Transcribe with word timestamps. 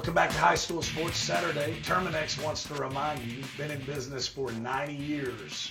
Welcome 0.00 0.14
back 0.14 0.30
to 0.30 0.38
High 0.38 0.54
School 0.54 0.80
Sports 0.80 1.18
Saturday. 1.18 1.76
Terminix 1.82 2.42
wants 2.42 2.64
to 2.64 2.74
remind 2.74 3.20
you 3.20 3.36
you've 3.36 3.56
been 3.58 3.70
in 3.70 3.82
business 3.82 4.26
for 4.26 4.50
90 4.50 4.94
years. 4.94 5.70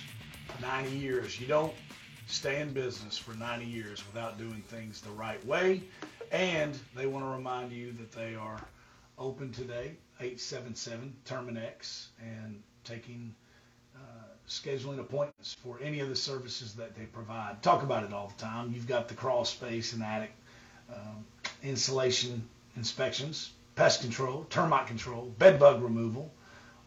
90 0.62 0.96
years. 0.96 1.40
You 1.40 1.48
don't 1.48 1.74
stay 2.28 2.60
in 2.60 2.72
business 2.72 3.18
for 3.18 3.34
90 3.34 3.64
years 3.64 4.06
without 4.06 4.38
doing 4.38 4.62
things 4.68 5.00
the 5.00 5.10
right 5.10 5.44
way. 5.44 5.82
And 6.30 6.78
they 6.94 7.06
want 7.06 7.24
to 7.24 7.28
remind 7.28 7.72
you 7.72 7.90
that 7.94 8.12
they 8.12 8.36
are 8.36 8.60
open 9.18 9.50
today, 9.50 9.96
877 10.20 11.12
Terminix, 11.24 12.06
and 12.20 12.62
taking 12.84 13.34
uh, 13.96 13.98
scheduling 14.48 15.00
appointments 15.00 15.54
for 15.54 15.80
any 15.82 15.98
of 15.98 16.08
the 16.08 16.14
services 16.14 16.72
that 16.74 16.94
they 16.94 17.06
provide. 17.06 17.60
Talk 17.64 17.82
about 17.82 18.04
it 18.04 18.12
all 18.12 18.28
the 18.28 18.40
time. 18.40 18.70
You've 18.72 18.86
got 18.86 19.08
the 19.08 19.14
crawl 19.14 19.44
space 19.44 19.92
and 19.92 20.04
attic 20.04 20.30
um, 20.88 21.24
insulation 21.64 22.48
inspections, 22.76 23.50
pest 23.74 24.00
control, 24.00 24.46
termite 24.50 24.86
control, 24.86 25.32
bed 25.38 25.58
bug 25.58 25.82
removal, 25.82 26.32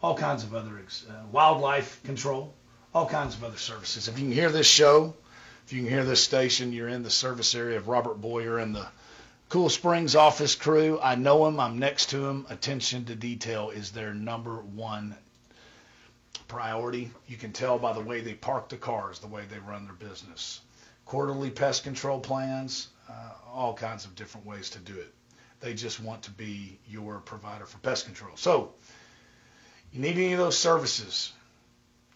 all 0.02 0.16
kinds 0.16 0.44
of 0.44 0.54
other 0.54 0.78
uh, 0.78 1.12
wildlife 1.32 2.02
control, 2.04 2.54
all 2.94 3.06
kinds 3.06 3.34
of 3.34 3.44
other 3.44 3.56
services. 3.56 4.08
If 4.08 4.18
you 4.18 4.24
can 4.24 4.32
hear 4.32 4.50
this 4.50 4.66
show, 4.66 5.14
if 5.66 5.72
you 5.72 5.82
can 5.82 5.90
hear 5.90 6.04
this 6.04 6.22
station, 6.22 6.72
you're 6.72 6.88
in 6.88 7.02
the 7.02 7.10
service 7.10 7.54
area 7.54 7.78
of 7.78 7.88
Robert 7.88 8.20
Boyer 8.20 8.58
and 8.58 8.74
the 8.74 8.86
Cool 9.48 9.70
Springs 9.70 10.14
office 10.14 10.54
crew. 10.54 10.98
I 11.02 11.14
know 11.14 11.46
him. 11.46 11.60
I'm 11.60 11.78
next 11.78 12.10
to 12.10 12.26
him. 12.26 12.46
Attention 12.50 13.04
to 13.06 13.14
detail 13.14 13.70
is 13.70 13.92
their 13.92 14.12
number 14.12 14.56
one 14.56 15.16
priority. 16.48 17.10
You 17.26 17.36
can 17.36 17.52
tell 17.52 17.78
by 17.78 17.92
the 17.92 18.00
way 18.00 18.20
they 18.20 18.34
park 18.34 18.68
the 18.68 18.76
cars, 18.76 19.20
the 19.20 19.26
way 19.26 19.44
they 19.48 19.58
run 19.58 19.84
their 19.84 19.94
business. 19.94 20.60
Quarterly 21.06 21.50
pest 21.50 21.84
control 21.84 22.20
plans, 22.20 22.88
uh, 23.08 23.32
all 23.52 23.74
kinds 23.74 24.04
of 24.04 24.14
different 24.14 24.46
ways 24.46 24.70
to 24.70 24.78
do 24.78 24.94
it. 24.94 25.12
They 25.60 25.74
just 25.74 26.00
want 26.00 26.22
to 26.22 26.30
be 26.30 26.78
your 26.88 27.20
provider 27.20 27.66
for 27.66 27.78
pest 27.78 28.06
control. 28.06 28.36
So, 28.36 28.72
you 29.92 30.00
need 30.00 30.16
any 30.16 30.32
of 30.32 30.38
those 30.38 30.58
services, 30.58 31.32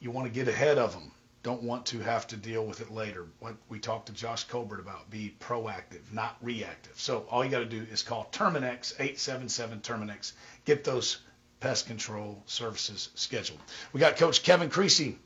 you 0.01 0.11
want 0.11 0.27
to 0.27 0.33
get 0.33 0.49
ahead 0.49 0.79
of 0.79 0.93
them. 0.93 1.13
Don't 1.45 1.63
want 1.63 1.87
to 1.87 2.01
have 2.01 2.27
to 2.29 2.37
deal 2.37 2.67
with 2.67 2.81
it 2.81 2.91
later. 2.91 3.27
What 3.39 3.55
we 3.69 3.79
talked 3.79 4.07
to 4.07 4.13
Josh 4.13 4.45
Colbert 4.45 4.81
about, 4.81 5.09
be 5.09 5.35
proactive, 5.41 6.13
not 6.13 6.37
reactive. 6.43 6.99
So 6.99 7.25
all 7.31 7.45
you 7.45 7.51
got 7.51 7.61
to 7.61 7.65
do 7.65 7.87
is 7.91 8.03
call 8.03 8.29
Terminix 8.33 8.93
877 8.99 9.81
Terminix. 9.81 10.33
Get 10.65 10.83
those 10.83 11.19
pest 11.61 11.87
control 11.87 12.43
services 12.47 13.11
scheduled. 13.15 13.61
We 13.93 14.01
got 14.01 14.17
Coach 14.17 14.43
Kevin 14.43 14.69
Creasy, 14.69 15.17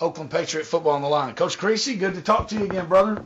Oakland 0.00 0.30
Patriot 0.30 0.64
football 0.64 0.92
on 0.92 1.02
the 1.02 1.08
line. 1.08 1.34
Coach 1.34 1.58
Creasy, 1.58 1.96
good 1.96 2.14
to 2.14 2.22
talk 2.22 2.48
to 2.48 2.54
you 2.54 2.64
again, 2.64 2.86
brother. 2.86 3.24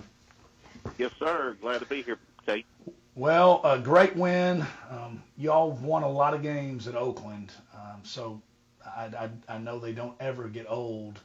Yes, 0.99 1.13
sir. 1.19 1.57
Glad 1.61 1.81
to 1.81 1.87
be 1.87 2.03
here, 2.03 2.19
Tate. 2.47 2.67
Well, 3.15 3.61
a 3.63 3.79
great 3.79 4.17
win. 4.17 4.65
Um, 4.91 5.23
y'all 5.37 5.73
won 5.73 6.03
a 6.03 6.09
lot 6.09 6.33
of 6.33 6.43
games 6.43 6.89
at 6.89 6.95
Oakland, 6.95 7.53
um, 7.75 8.01
so 8.05 8.41
I, 8.87 9.05
I, 9.05 9.31
I 9.49 9.59
know 9.59 9.79
they 9.79 9.93
don't 9.93 10.15
ever 10.19 10.49
get 10.49 10.65
old, 10.67 11.21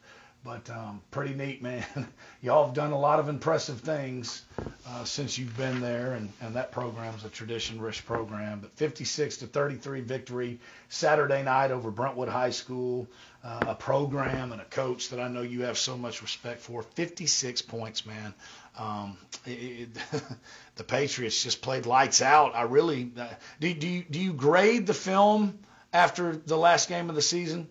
but 0.48 0.70
um, 0.70 1.02
pretty 1.12 1.34
neat, 1.34 1.62
man. 1.62 1.84
y'all 2.42 2.66
have 2.66 2.74
done 2.74 2.94
a 2.94 2.98
lot 2.98 3.20
of 3.20 3.28
impressive 3.28 3.82
things 3.82 4.44
uh, 4.88 5.04
since 5.04 5.38
you've 5.38 5.56
been 5.58 5.82
there, 5.82 6.14
and, 6.14 6.32
and 6.40 6.56
that 6.56 6.72
program's 6.72 7.26
a 7.26 7.30
tradition-rich 7.30 8.06
program. 8.06 8.62
But 8.62 8.72
56 8.78 9.38
to 9.38 9.48
33 9.48 10.00
victory 10.00 10.58
Saturday 10.88 11.44
night 11.44 11.72
over 11.72 11.92
Brentwood 11.92 12.30
High 12.30 12.52
School, 12.52 13.10
uh, 13.44 13.60
a 13.68 13.76
program 13.76 14.54
and 14.54 14.62
a 14.62 14.66
coach 14.66 15.10
that 15.10 15.20
I 15.20 15.28
know 15.28 15.42
you 15.42 15.64
have 15.64 15.78
so 15.78 15.98
much 15.98 16.22
respect 16.22 16.62
for. 16.62 16.82
56 16.82 17.62
points, 17.64 18.06
man. 18.06 18.34
Um, 18.80 19.18
it, 19.46 19.50
it, 19.52 20.24
the 20.78 20.86
Patriots 20.86 21.44
just 21.44 21.62
played 21.62 21.86
lights 21.86 22.22
out. 22.22 22.56
I 22.56 22.62
really 22.62 23.12
uh, 23.20 23.28
do. 23.60 23.74
Do 23.74 23.86
you, 23.86 24.06
do 24.10 24.18
you 24.18 24.32
grade 24.32 24.88
the 24.88 24.94
film 24.94 25.60
after 25.92 26.38
the 26.38 26.58
last 26.58 26.88
game 26.88 27.10
of 27.10 27.18
the 27.18 27.22
season? 27.22 27.68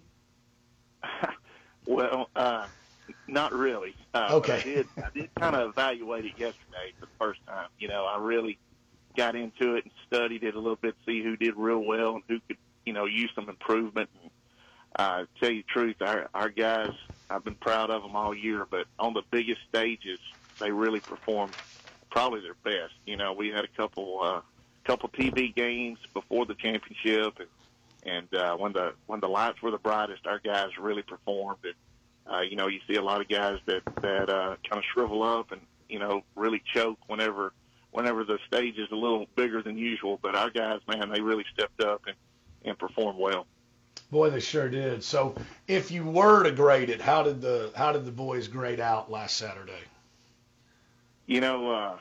Well, 1.86 2.28
uh, 2.36 2.66
not 3.28 3.52
really. 3.52 3.94
Uh, 4.14 4.28
okay. 4.32 4.58
I 4.58 4.62
did. 4.62 4.86
I 4.96 5.08
did 5.14 5.34
kind 5.34 5.56
of 5.56 5.70
evaluate 5.70 6.24
it 6.24 6.32
yesterday 6.38 6.92
for 6.98 7.06
the 7.06 7.12
first 7.18 7.40
time. 7.46 7.68
You 7.78 7.88
know, 7.88 8.04
I 8.04 8.18
really 8.18 8.58
got 9.16 9.34
into 9.34 9.74
it 9.74 9.84
and 9.84 9.92
studied 10.06 10.44
it 10.44 10.54
a 10.54 10.58
little 10.58 10.76
bit, 10.76 10.94
see 11.06 11.22
who 11.22 11.36
did 11.36 11.56
real 11.56 11.82
well 11.82 12.16
and 12.16 12.22
who 12.28 12.38
could, 12.46 12.58
you 12.84 12.92
know, 12.92 13.06
use 13.06 13.30
some 13.34 13.48
improvement. 13.48 14.10
And, 14.22 14.30
uh, 14.96 15.24
tell 15.40 15.50
you 15.50 15.62
the 15.62 15.68
truth, 15.72 15.96
our, 16.00 16.28
our 16.34 16.48
guys, 16.48 16.92
I've 17.28 17.44
been 17.44 17.54
proud 17.54 17.90
of 17.90 18.02
them 18.02 18.14
all 18.14 18.34
year, 18.34 18.66
but 18.68 18.86
on 18.98 19.14
the 19.14 19.22
biggest 19.30 19.60
stages, 19.68 20.18
they 20.58 20.70
really 20.70 21.00
performed 21.00 21.54
probably 22.10 22.40
their 22.40 22.54
best. 22.54 22.94
You 23.04 23.16
know, 23.16 23.32
we 23.32 23.48
had 23.48 23.64
a 23.64 23.68
couple 23.76 24.20
uh, 24.22 24.40
couple 24.84 25.08
TV 25.08 25.54
games 25.54 25.98
before 26.14 26.46
the 26.46 26.54
championship, 26.54 27.38
and 27.40 27.48
and 28.06 28.32
uh, 28.34 28.56
when 28.56 28.72
the 28.72 28.94
when 29.06 29.20
the 29.20 29.28
lights 29.28 29.60
were 29.60 29.70
the 29.70 29.78
brightest, 29.78 30.26
our 30.26 30.38
guys 30.38 30.68
really 30.78 31.02
performed. 31.02 31.58
And 31.64 32.34
uh, 32.34 32.40
you 32.40 32.56
know, 32.56 32.68
you 32.68 32.80
see 32.88 32.94
a 32.94 33.02
lot 33.02 33.20
of 33.20 33.28
guys 33.28 33.58
that 33.66 33.82
that 34.02 34.30
uh, 34.30 34.56
kind 34.68 34.78
of 34.78 34.84
shrivel 34.92 35.22
up 35.22 35.52
and 35.52 35.60
you 35.88 35.98
know 35.98 36.22
really 36.36 36.62
choke 36.72 36.98
whenever 37.08 37.52
whenever 37.90 38.24
the 38.24 38.38
stage 38.46 38.78
is 38.78 38.88
a 38.92 38.96
little 38.96 39.26
bigger 39.34 39.62
than 39.62 39.76
usual. 39.76 40.18
But 40.22 40.36
our 40.36 40.50
guys, 40.50 40.80
man, 40.88 41.10
they 41.10 41.20
really 41.20 41.44
stepped 41.52 41.82
up 41.82 42.02
and 42.06 42.16
and 42.64 42.78
performed 42.78 43.18
well. 43.18 43.46
Boy, 44.10 44.30
they 44.30 44.40
sure 44.40 44.68
did. 44.68 45.02
So, 45.02 45.34
if 45.66 45.90
you 45.90 46.04
were 46.04 46.44
to 46.44 46.52
grade 46.52 46.90
it, 46.90 47.00
how 47.00 47.24
did 47.24 47.40
the 47.40 47.72
how 47.74 47.92
did 47.92 48.04
the 48.04 48.12
boys 48.12 48.46
grade 48.46 48.80
out 48.80 49.10
last 49.10 49.36
Saturday? 49.36 49.72
You 51.26 51.40
know, 51.40 51.72
uh, 51.72 51.98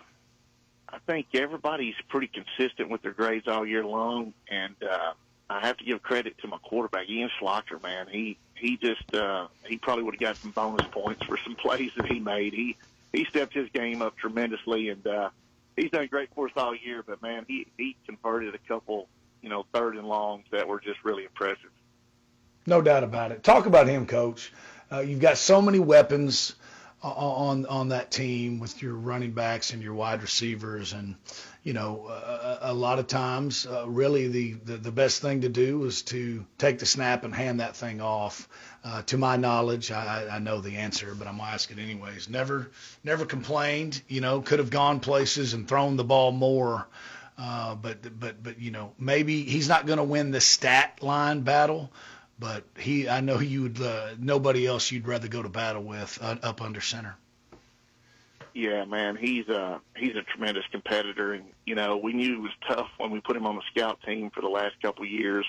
I 0.88 1.00
think 1.08 1.28
everybody's 1.34 1.96
pretty 2.10 2.28
consistent 2.28 2.90
with 2.90 3.02
their 3.02 3.12
grades 3.12 3.48
all 3.48 3.66
year 3.66 3.84
long, 3.84 4.36
and 4.52 4.76
uh, 4.84 5.14
I 5.50 5.66
have 5.66 5.78
to 5.78 5.84
give 5.84 6.02
credit 6.02 6.38
to 6.40 6.48
my 6.48 6.58
quarterback, 6.58 7.10
Ian 7.10 7.30
Schlocker. 7.40 7.82
Man, 7.82 8.08
he 8.10 8.38
he 8.56 8.78
just 8.78 9.14
uh, 9.14 9.48
he 9.66 9.78
probably 9.78 10.04
would 10.04 10.16
have 10.16 10.22
got 10.22 10.38
some 10.38 10.52
bonus 10.52 10.88
points 10.88 11.24
for 11.26 11.38
some 11.38 11.56
plays 11.62 11.92
that 11.98 12.08
he 12.08 12.20
made. 12.20 12.54
He 12.54 12.78
he 13.14 13.26
stepped 13.26 13.54
his 13.54 13.70
game 13.70 14.02
up 14.02 14.18
tremendously, 14.18 14.90
and 14.90 15.06
uh, 15.06 15.30
he's 15.76 15.92
done 15.92 16.08
great 16.08 16.30
for 16.34 16.48
us 16.48 16.54
all 16.56 16.76
year. 16.76 17.04
But 17.04 17.22
man, 17.22 17.46
he 17.48 17.68
he 17.78 17.96
converted 18.06 18.56
a 18.56 18.60
couple, 18.60 19.08
you 19.42 19.50
know, 19.50 19.66
third 19.74 19.98
and 19.98 20.08
longs 20.08 20.46
that 20.52 20.68
were 20.68 20.80
just 20.80 21.04
really 21.04 21.24
impressive. 21.24 21.72
No 22.66 22.82
doubt 22.82 23.04
about 23.04 23.32
it. 23.32 23.44
Talk 23.44 23.68
about 23.68 23.88
him, 23.88 24.08
Coach. 24.08 24.52
Uh, 24.92 25.00
you've 25.00 25.20
got 25.20 25.38
so 25.38 25.62
many 25.62 25.80
weapons 25.80 26.56
on 27.06 27.66
on 27.68 27.90
that 27.90 28.12
team 28.12 28.60
with 28.60 28.82
your 28.82 28.94
running 28.94 29.32
backs 29.32 29.72
and 29.72 29.82
your 29.84 29.94
wide 29.94 30.22
receivers 30.22 30.94
and 30.94 31.16
you 31.64 31.74
know 31.74 32.08
a, 32.08 32.60
a 32.64 32.74
lot 32.74 33.00
of 33.00 33.08
times 33.08 33.68
uh, 33.68 33.88
really 33.88 34.28
the, 34.28 34.54
the 34.54 34.78
the 34.78 34.92
best 34.92 35.22
thing 35.22 35.42
to 35.42 35.50
do 35.50 35.84
is 35.86 36.02
to 36.02 36.46
take 36.58 36.80
the 36.80 36.86
snap 36.86 37.24
and 37.24 37.34
hand 37.34 37.60
that 37.60 37.76
thing 37.76 38.02
off. 38.02 38.48
Uh, 38.84 39.02
to 39.04 39.18
my 39.18 39.36
knowledge 39.36 39.92
I, 39.92 40.28
I 40.32 40.40
know 40.40 40.62
the 40.62 40.78
answer 40.78 41.14
but 41.16 41.28
I'm 41.28 41.38
gonna 41.38 41.52
ask 41.52 41.70
it 41.72 41.80
anyways. 41.80 42.30
Never 42.30 42.72
never 43.04 43.26
complained 43.26 44.02
you 44.08 44.22
know 44.22 44.42
could 44.42 44.60
have 44.60 44.70
gone 44.70 45.00
places 45.00 45.54
and 45.54 45.68
thrown 45.68 45.98
the 45.98 46.04
ball 46.04 46.32
more. 46.32 46.88
Uh, 47.38 47.76
but 47.76 48.18
but 48.18 48.42
but 48.42 48.60
you 48.60 48.72
know 48.72 48.94
maybe 48.98 49.44
he's 49.44 49.68
not 49.68 49.86
going 49.86 49.98
to 49.98 50.04
win 50.04 50.32
the 50.32 50.40
stat 50.40 51.00
line 51.02 51.42
battle 51.42 51.92
but 52.40 52.64
he, 52.78 53.08
I 53.08 53.22
know 53.22 53.40
you 53.40 53.64
would. 53.64 53.82
Uh, 53.82 54.10
nobody 54.20 54.66
else 54.68 54.92
you'd 54.92 55.08
rather 55.08 55.28
go 55.28 55.42
to 55.42 55.50
battle 55.50 55.84
with 55.84 56.18
uh, 56.22 56.36
up 56.44 56.62
under 56.62 56.82
center. 56.82 57.16
Yeah, 58.54 58.86
man, 58.86 59.18
he's 59.18 59.48
a 59.50 59.60
uh, 59.60 59.80
he's 59.98 60.16
a 60.16 60.22
tremendous 60.22 60.64
competitor, 60.72 61.34
and 61.34 61.46
you 61.66 61.76
know 61.76 61.98
we 61.98 62.14
knew 62.14 62.36
it 62.36 62.42
was 62.42 62.52
tough 62.68 62.90
when 62.98 63.12
we 63.12 63.20
put 63.20 63.36
him 63.36 63.46
on 63.46 63.56
the 63.56 63.62
scout 63.72 64.00
team 64.04 64.30
for 64.30 64.42
the 64.42 64.48
last 64.48 64.82
couple 64.82 65.04
of 65.04 65.10
years. 65.10 65.46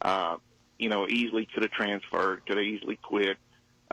Uh, 0.00 0.36
you 0.78 0.88
know, 0.88 1.06
easily 1.08 1.46
could 1.46 1.62
have 1.62 1.72
transferred, 1.72 2.44
could 2.46 2.56
have 2.56 2.66
easily 2.66 2.96
quit. 2.96 3.38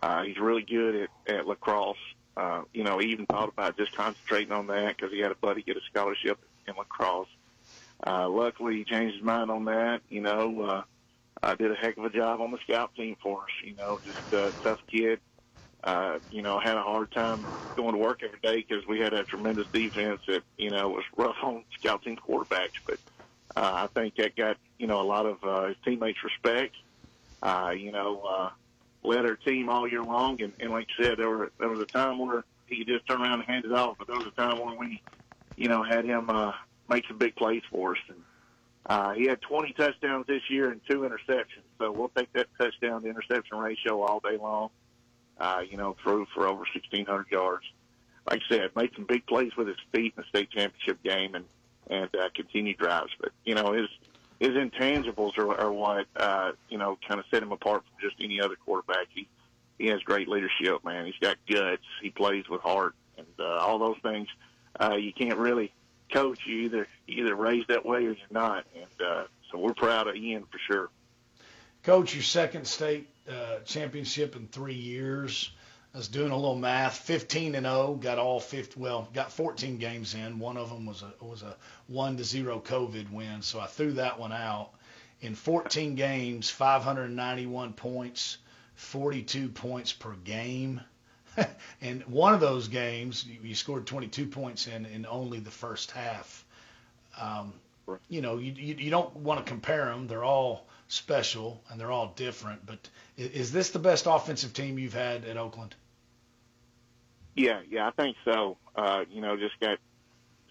Uh, 0.02 0.24
he's 0.24 0.38
really 0.38 0.64
good 0.64 1.08
at, 1.28 1.36
at 1.36 1.48
lacrosse. 1.48 1.98
Uh, 2.36 2.64
you 2.74 2.84
know, 2.84 2.98
he 2.98 3.08
even 3.08 3.26
thought 3.26 3.48
about 3.50 3.78
just 3.78 3.96
concentrating 3.96 4.52
on 4.52 4.68
that 4.68 4.98
because 4.98 5.12
he 5.12 5.20
had 5.20 5.32
a 5.32 5.36
buddy 5.36 5.62
get 5.62 5.78
a 5.78 5.82
scholarship 5.90 6.40
in 6.68 6.74
lacrosse. 6.76 7.28
Uh, 8.06 8.28
luckily, 8.28 8.78
he 8.78 8.84
changed 8.84 9.16
his 9.16 9.24
mind 9.24 9.50
on 9.50 9.66
that. 9.66 10.02
You 10.10 10.22
know, 10.22 10.62
uh, 10.62 10.84
uh, 11.44 11.56
did 11.56 11.72
a 11.72 11.76
heck 11.76 11.98
of 11.98 12.06
a 12.06 12.10
job 12.10 12.40
on 12.40 12.52
the 12.52 12.58
scout 12.64 12.96
team 12.96 13.18
for 13.22 13.42
us. 13.44 13.50
You 13.64 13.76
know, 13.76 14.00
just 14.04 14.20
a 14.32 14.54
tough 14.64 14.80
kid. 14.90 15.20
Uh, 15.84 16.20
you 16.30 16.42
know, 16.42 16.60
had 16.60 16.78
a 16.78 16.82
hard 16.82 17.12
time 17.12 17.50
going 17.76 17.92
to 17.94 17.98
work 18.00 18.22
every 18.24 18.40
day 18.42 18.66
because 18.68 18.86
we 18.88 19.00
had 19.00 19.14
a 19.14 19.26
tremendous 19.26 19.68
defense 19.74 20.22
that 20.28 20.44
you 20.58 20.70
know 20.70 20.90
was 20.90 21.04
rough 21.18 21.36
on 21.44 21.66
scout 21.80 22.02
team 22.04 22.16
quarterbacks. 22.18 22.80
But 22.88 23.00
uh, 23.58 23.88
I 23.88 24.00
think 24.00 24.16
that 24.16 24.38
got 24.38 24.58
you 24.80 24.88
know 24.88 25.02
a 25.02 25.04
lot 25.04 25.26
of 25.26 25.38
uh, 25.44 25.68
his 25.68 25.78
teammates' 25.84 26.20
respect. 26.24 26.76
Uh, 27.42 27.74
you 27.78 27.92
know, 27.92 28.22
uh, 28.22 28.50
led 29.04 29.26
our 29.26 29.36
team 29.36 29.68
all 29.68 29.86
year 29.86 30.02
long, 30.02 30.42
and, 30.42 30.54
and 30.62 30.72
like 30.72 30.88
I 30.98 31.04
said, 31.04 31.20
there 31.20 31.30
were 31.30 31.52
there 31.60 31.68
was 31.68 31.82
a 31.82 31.86
time 31.88 32.20
where 32.20 32.46
he 32.68 32.78
could 32.78 32.88
just 32.88 33.06
turn 33.08 33.22
around 33.22 33.42
and 33.42 33.44
hand 33.44 33.66
it 33.66 33.74
off, 33.74 33.98
but 33.98 34.08
there 34.08 34.16
was 34.18 34.28
a 34.28 34.42
time 34.42 34.60
when 34.66 34.78
we, 34.80 35.04
you 35.58 35.68
know, 35.68 35.84
had 35.84 36.06
him 36.06 36.30
uh, 36.30 36.54
make 36.88 37.04
some 37.08 37.18
big 37.18 37.36
plays 37.36 37.64
for 37.70 37.92
us. 37.92 38.02
And 38.08 38.24
uh, 38.86 39.14
he 39.14 39.26
had 39.26 39.42
20 39.42 39.74
touchdowns 39.74 40.28
this 40.28 40.42
year 40.50 40.70
and 40.72 40.82
two 40.90 41.02
interceptions. 41.02 41.64
So 41.80 41.92
we'll 41.92 42.12
take 42.16 42.32
that 42.34 42.48
touchdown 42.58 43.02
to 43.04 43.10
interception 43.10 43.58
ratio 43.58 44.02
all 44.02 44.20
day 44.20 44.38
long. 44.38 44.70
Uh, 45.38 45.62
you 45.70 45.78
know, 45.78 45.96
threw 46.04 46.26
for 46.34 46.48
over 46.48 46.60
1,600 46.60 47.32
yards. 47.32 47.66
Like 48.30 48.42
I 48.50 48.56
said, 48.56 48.76
made 48.76 48.92
some 48.96 49.06
big 49.06 49.26
plays 49.26 49.56
with 49.58 49.68
his 49.68 49.78
feet 49.92 50.14
in 50.16 50.24
the 50.24 50.28
state 50.30 50.50
championship 50.52 51.02
game 51.04 51.36
and 51.36 51.46
and 51.90 52.10
uh, 52.16 52.30
continued 52.34 52.78
drives. 52.78 53.12
But 53.20 53.32
you 53.44 53.56
know, 53.56 53.74
his 53.74 53.90
his 54.40 54.52
intangibles 54.52 55.38
are, 55.38 55.54
are 55.60 55.72
what 55.72 56.06
uh, 56.16 56.52
you 56.70 56.78
know 56.78 56.98
kind 57.06 57.20
of 57.20 57.26
set 57.32 57.44
him 57.44 57.52
apart 57.52 57.84
from 57.84 58.10
just 58.10 58.22
any 58.24 58.40
other 58.40 58.56
quarterback. 58.56 59.08
He 59.14 59.28
he 59.78 59.88
has 59.88 60.02
great 60.04 60.30
leadership, 60.30 60.86
man. 60.86 61.06
He's 61.06 61.18
got 61.20 61.38
guts. 61.50 61.84
He 62.02 62.12
plays 62.12 62.48
with 62.48 62.62
heart, 62.62 62.96
and 63.18 63.28
uh, 63.40 63.58
all 63.58 63.80
those 63.80 63.98
things 64.02 64.30
uh, 64.80 64.96
you 64.96 65.14
can't 65.14 65.38
really 65.38 65.72
coach. 66.14 66.40
You 66.46 66.60
either 66.62 66.88
either 67.08 67.36
raised 67.36 67.68
that 67.68 67.86
way 67.86 68.06
or 68.06 68.12
you're 68.12 68.18
not, 68.32 68.66
and 68.76 69.08
uh, 69.08 69.24
so 69.52 69.58
we're 69.58 69.74
proud 69.74 70.08
of 70.08 70.16
Ian 70.16 70.44
for 70.44 70.60
sure. 70.60 70.90
Coach, 71.84 72.14
your 72.14 72.24
second 72.24 72.66
state 72.66 73.10
uh, 73.30 73.60
championship 73.66 74.36
in 74.36 74.48
three 74.48 74.76
years. 74.76 75.52
I 75.94 75.98
was 75.98 76.08
doing 76.08 76.32
a 76.32 76.36
little 76.36 76.56
math. 76.56 76.98
15 76.98 77.54
and 77.54 77.66
0, 77.66 78.00
got 78.02 78.18
all 78.18 78.40
50. 78.40 78.80
Well, 78.80 79.08
got 79.14 79.32
14 79.32 79.78
games 79.78 80.16
in. 80.16 80.40
One 80.40 80.58
of 80.58 80.70
them 80.70 80.86
was 80.86 81.04
a 81.04 81.14
was 81.24 81.44
a 81.44 81.56
one 81.88 82.18
to 82.18 82.24
zero 82.24 82.60
COVID 82.60 83.12
win, 83.12 83.42
so 83.42 83.60
I 83.60 83.68
threw 83.68 83.92
that 83.94 84.20
one 84.20 84.32
out. 84.32 84.72
In 85.22 85.36
14 85.36 85.96
games, 85.96 86.50
591 86.50 87.74
points, 87.74 88.38
42 88.76 89.50
points 89.50 89.94
per 89.94 90.14
game. 90.14 90.82
and 91.82 92.04
one 92.04 92.34
of 92.34 92.40
those 92.40 92.68
games, 92.68 93.26
you 93.26 93.56
scored 93.56 93.86
22 93.86 94.28
points 94.28 94.68
in 94.68 94.86
in 94.86 95.06
only 95.06 95.40
the 95.40 95.52
first 95.52 95.92
half. 95.92 96.46
Um, 97.20 97.54
you 98.10 98.22
know, 98.22 98.38
you, 98.38 98.54
you 98.54 98.76
you 98.76 98.90
don't 98.90 99.16
want 99.18 99.46
to 99.46 99.50
compare 99.50 99.86
them. 99.86 100.08
They're 100.08 100.24
all 100.24 100.66
special 100.88 101.62
and 101.70 101.80
they're 101.80 101.92
all 101.92 102.14
different. 102.16 102.66
But 102.66 102.90
is 103.18 103.52
this 103.52 103.72
the 103.72 103.80
best 103.80 104.06
offensive 104.08 104.54
team 104.54 104.78
you've 104.80 104.94
had 104.94 105.26
at 105.26 105.38
Oakland? 105.38 105.76
Yeah, 107.36 107.62
yeah, 107.70 107.88
I 107.88 107.92
think 107.92 108.16
so. 108.24 108.58
Uh, 108.76 109.06
you 109.10 109.22
know, 109.22 109.36
just 109.38 109.60
got 109.60 109.80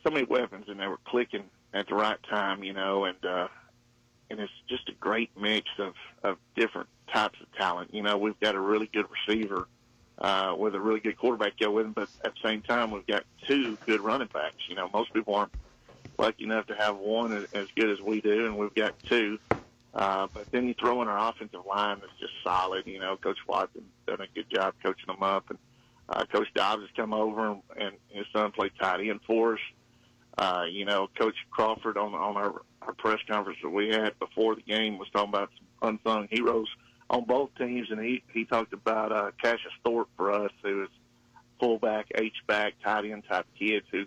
so 0.05 0.11
many 0.11 0.25
weapons 0.25 0.64
and 0.69 0.81
they 0.81 0.87
were 0.87 0.99
clicking 1.06 1.44
at 1.73 1.87
the 1.88 1.94
right 1.94 2.19
time, 2.29 2.62
you 2.64 2.73
know, 2.73 3.05
and 3.05 3.25
uh 3.25 3.49
and 4.31 4.40
it's 4.40 4.52
just 4.69 4.88
a 4.88 4.93
great 4.93 5.31
mix 5.38 5.69
of 5.79 5.94
of 6.23 6.38
different 6.56 6.88
types 7.12 7.38
of 7.40 7.52
talent. 7.56 7.94
You 7.94 8.02
know, 8.02 8.19
we've 8.19 8.38
got 8.40 8.55
a 8.55 8.61
really 8.61 8.90
good 8.93 9.06
receiver 9.26 9.69
uh 10.19 10.55
with 10.56 10.75
a 10.75 10.81
really 10.81 11.00
good 11.00 11.17
quarterback 11.17 11.59
go 11.59 11.70
with 11.70 11.87
him, 11.87 11.93
but 11.93 12.09
at 12.25 12.32
the 12.35 12.49
same 12.49 12.62
time 12.62 12.91
we've 12.91 13.06
got 13.06 13.25
two 13.47 13.76
good 13.87 14.00
running 14.00 14.29
backs. 14.32 14.56
You 14.69 14.76
know, 14.76 14.88
most 14.93 15.12
people 15.12 15.35
aren't 15.35 15.53
lucky 16.19 16.44
enough 16.44 16.67
to 16.67 16.75
have 16.75 16.97
one 16.97 17.47
as 17.53 17.69
good 17.75 17.91
as 17.91 18.00
we 18.00 18.20
do 18.20 18.47
and 18.47 18.56
we've 18.56 18.75
got 18.75 18.99
two. 19.09 19.38
Uh, 19.94 20.26
but 20.32 20.50
then 20.50 20.67
you 20.67 20.75
throw 20.75 21.03
in 21.03 21.09
our 21.09 21.31
offensive 21.31 21.67
line 21.67 21.99
that's 22.00 22.19
just 22.19 22.32
solid. 22.43 22.87
You 22.87 22.99
know, 22.99 23.17
Coach 23.17 23.38
Watson 23.47 23.85
done 24.06 24.20
a 24.23 24.26
good 24.35 24.49
job 24.49 24.75
coaching 24.82 25.06
them 25.06 25.23
up, 25.23 25.50
and 25.50 25.59
uh, 26.09 26.25
Coach 26.25 26.49
Dobbs 26.55 26.82
has 26.82 26.91
come 26.97 27.12
over 27.12 27.50
and, 27.50 27.62
and 27.76 27.93
his 28.08 28.26
son 28.32 28.53
played 28.53 28.73
tight 28.81 29.06
end 29.06 29.20
for 29.26 29.55
us. 29.55 29.61
Uh, 30.38 30.65
you 30.70 30.87
know, 30.87 31.11
Coach 31.19 31.37
Crawford 31.50 31.99
on 31.99 32.15
on 32.15 32.37
our 32.37 32.62
our 32.81 32.94
press 32.94 33.19
conference 33.29 33.58
that 33.62 33.69
we 33.70 33.88
had 33.88 34.19
before 34.19 34.55
the 34.55 34.62
game 34.62 34.99
was 34.99 35.08
talking 35.12 35.29
about 35.29 35.50
some 35.81 35.91
unsung 36.05 36.29
heroes 36.31 36.69
on 37.12 37.25
both 37.25 37.50
teams, 37.56 37.91
and 37.91 38.00
he 38.00 38.23
he 38.32 38.44
talked 38.47 38.73
about 38.73 39.12
uh, 39.12 39.31
Cassius 39.41 39.73
Thorpe 39.85 40.09
for 40.17 40.32
us, 40.32 40.50
who 40.62 40.85
is 40.85 40.88
fullback, 41.61 42.06
H 42.14 42.35
back, 42.49 42.75
tight 42.82 43.05
end 43.05 43.23
type 43.29 43.47
kids 43.56 43.87
who 43.93 44.06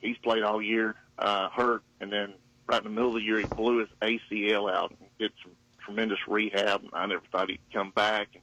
he's 0.00 0.16
played 0.18 0.42
all 0.42 0.60
year, 0.60 0.96
uh, 1.18 1.50
hurt, 1.50 1.82
and 2.00 2.10
then 2.10 2.32
right 2.66 2.78
in 2.78 2.84
the 2.84 2.90
middle 2.90 3.10
of 3.10 3.16
the 3.16 3.22
year 3.22 3.38
he 3.38 3.44
blew 3.44 3.78
his 3.78 3.88
ACL 4.02 4.72
out 4.72 4.90
and 4.90 5.08
did 5.18 5.32
some 5.42 5.52
tremendous 5.84 6.18
rehab. 6.26 6.82
I 6.92 7.06
never 7.06 7.22
thought 7.30 7.50
he'd 7.50 7.60
come 7.72 7.90
back. 7.90 8.28
And, 8.34 8.42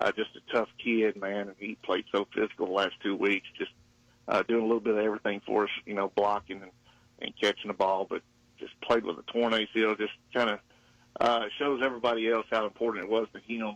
uh, 0.00 0.12
just 0.12 0.30
a 0.34 0.52
tough 0.52 0.68
kid, 0.82 1.16
man, 1.16 1.48
and 1.48 1.56
he 1.58 1.76
played 1.82 2.06
so 2.10 2.26
physical 2.34 2.66
the 2.66 2.72
last 2.72 2.94
two 3.02 3.14
weeks, 3.14 3.46
just 3.58 3.72
uh, 4.28 4.42
doing 4.48 4.62
a 4.62 4.66
little 4.66 4.80
bit 4.80 4.94
of 4.94 5.04
everything 5.04 5.42
for 5.44 5.64
us, 5.64 5.70
you 5.84 5.92
know, 5.92 6.10
blocking 6.14 6.62
and, 6.62 6.70
and 7.20 7.34
catching 7.38 7.68
the 7.68 7.74
ball, 7.74 8.06
but 8.08 8.22
just 8.58 8.72
played 8.80 9.04
with 9.04 9.18
a 9.18 9.22
torn 9.30 9.52
ACL, 9.52 9.98
just 9.98 10.14
kind 10.32 10.48
of 10.48 10.58
uh, 11.18 11.44
shows 11.58 11.80
everybody 11.82 12.30
else 12.30 12.46
how 12.50 12.64
important 12.64 13.04
it 13.04 13.10
was 13.10 13.26
to 13.32 13.40
him. 13.40 13.74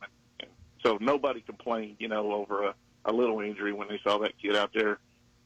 So 0.84 0.98
nobody 1.00 1.40
complained, 1.40 1.96
you 1.98 2.08
know, 2.08 2.32
over 2.32 2.64
a, 2.64 2.75
a 3.06 3.12
little 3.12 3.40
injury 3.40 3.72
when 3.72 3.88
they 3.88 4.00
saw 4.02 4.19
that 4.19 4.32
kid 4.40 4.54
out 4.54 4.70
there 4.75 4.98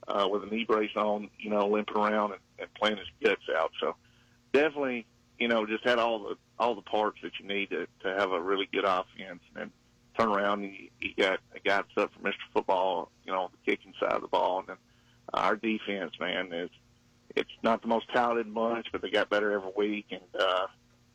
uh, 0.08 0.26
with 0.30 0.42
a 0.42 0.46
knee 0.46 0.64
brace 0.64 0.96
on, 0.96 1.30
you 1.38 1.50
know, 1.50 1.68
limping 1.68 1.96
around 1.96 2.32
and, 2.32 2.40
and 2.58 2.74
playing 2.74 2.96
his 2.96 3.06
guts 3.22 3.42
out. 3.56 3.70
So 3.80 3.94
definitely, 4.52 5.06
you 5.38 5.48
know, 5.48 5.64
just 5.66 5.84
had 5.84 5.98
all 5.98 6.18
the 6.20 6.36
all 6.58 6.74
the 6.74 6.82
parts 6.82 7.18
that 7.22 7.32
you 7.38 7.46
need 7.46 7.70
to 7.70 7.86
to 8.02 8.14
have 8.18 8.32
a 8.32 8.40
really 8.40 8.68
good 8.72 8.84
offense. 8.84 9.40
And 9.54 9.70
turn 10.18 10.28
around 10.28 10.64
and 10.64 10.72
you, 10.72 10.88
you 11.00 11.14
got 11.16 11.40
a 11.54 11.60
guy 11.60 11.78
up 11.78 11.88
for 11.94 12.08
Mr. 12.20 12.34
Football, 12.52 13.10
you 13.24 13.32
know, 13.32 13.50
the 13.52 13.70
kicking 13.70 13.94
side 14.00 14.12
of 14.12 14.22
the 14.22 14.28
ball. 14.28 14.60
And 14.60 14.68
then 14.68 14.76
our 15.32 15.56
defense, 15.56 16.12
man, 16.20 16.52
is 16.52 16.70
it's 17.36 17.50
not 17.62 17.82
the 17.82 17.88
most 17.88 18.08
talented 18.12 18.52
bunch, 18.52 18.86
but 18.90 19.02
they 19.02 19.10
got 19.10 19.30
better 19.30 19.52
every 19.52 19.70
week. 19.76 20.06
And, 20.10 20.20
uh, 20.38 20.66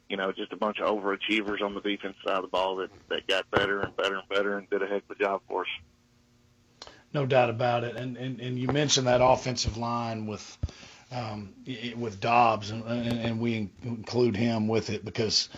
you 0.10 0.18
know, 0.18 0.32
just 0.32 0.52
a 0.54 0.58
bunch 0.58 0.80
of 0.80 0.88
overachievers 0.88 1.62
on 1.62 1.74
the 1.74 1.82
defense 1.82 2.16
side 2.26 2.38
of 2.38 2.44
the 2.44 2.48
ball 2.48 2.76
that, 2.78 2.90
that 3.10 3.28
got 3.28 3.50
better 3.52 3.82
and 3.82 3.96
better 3.96 4.16
and 4.16 4.30
better 4.30 4.58
and 4.58 4.70
did 4.70 4.82
a 4.82 4.88
heck 4.88 5.04
of 5.10 5.16
a 5.16 5.24
job 5.24 5.42
for 5.48 5.62
us. 5.62 6.90
No 7.14 7.26
doubt 7.26 7.50
about 7.50 7.84
it. 7.84 7.96
And, 7.96 8.18
and, 8.18 8.40
and 8.40 8.58
you 8.58 8.68
mentioned 8.68 9.08
that 9.08 9.22
offensive 9.24 9.78
line 9.78 10.26
with, 10.26 10.58
um, 11.12 11.54
with 11.96 12.20
Dobbs, 12.20 12.72
and, 12.72 12.84
and, 12.84 13.40
we 13.40 13.70
include 13.84 14.36
him 14.36 14.68
with 14.68 14.90
it 14.90 15.06
because 15.06 15.50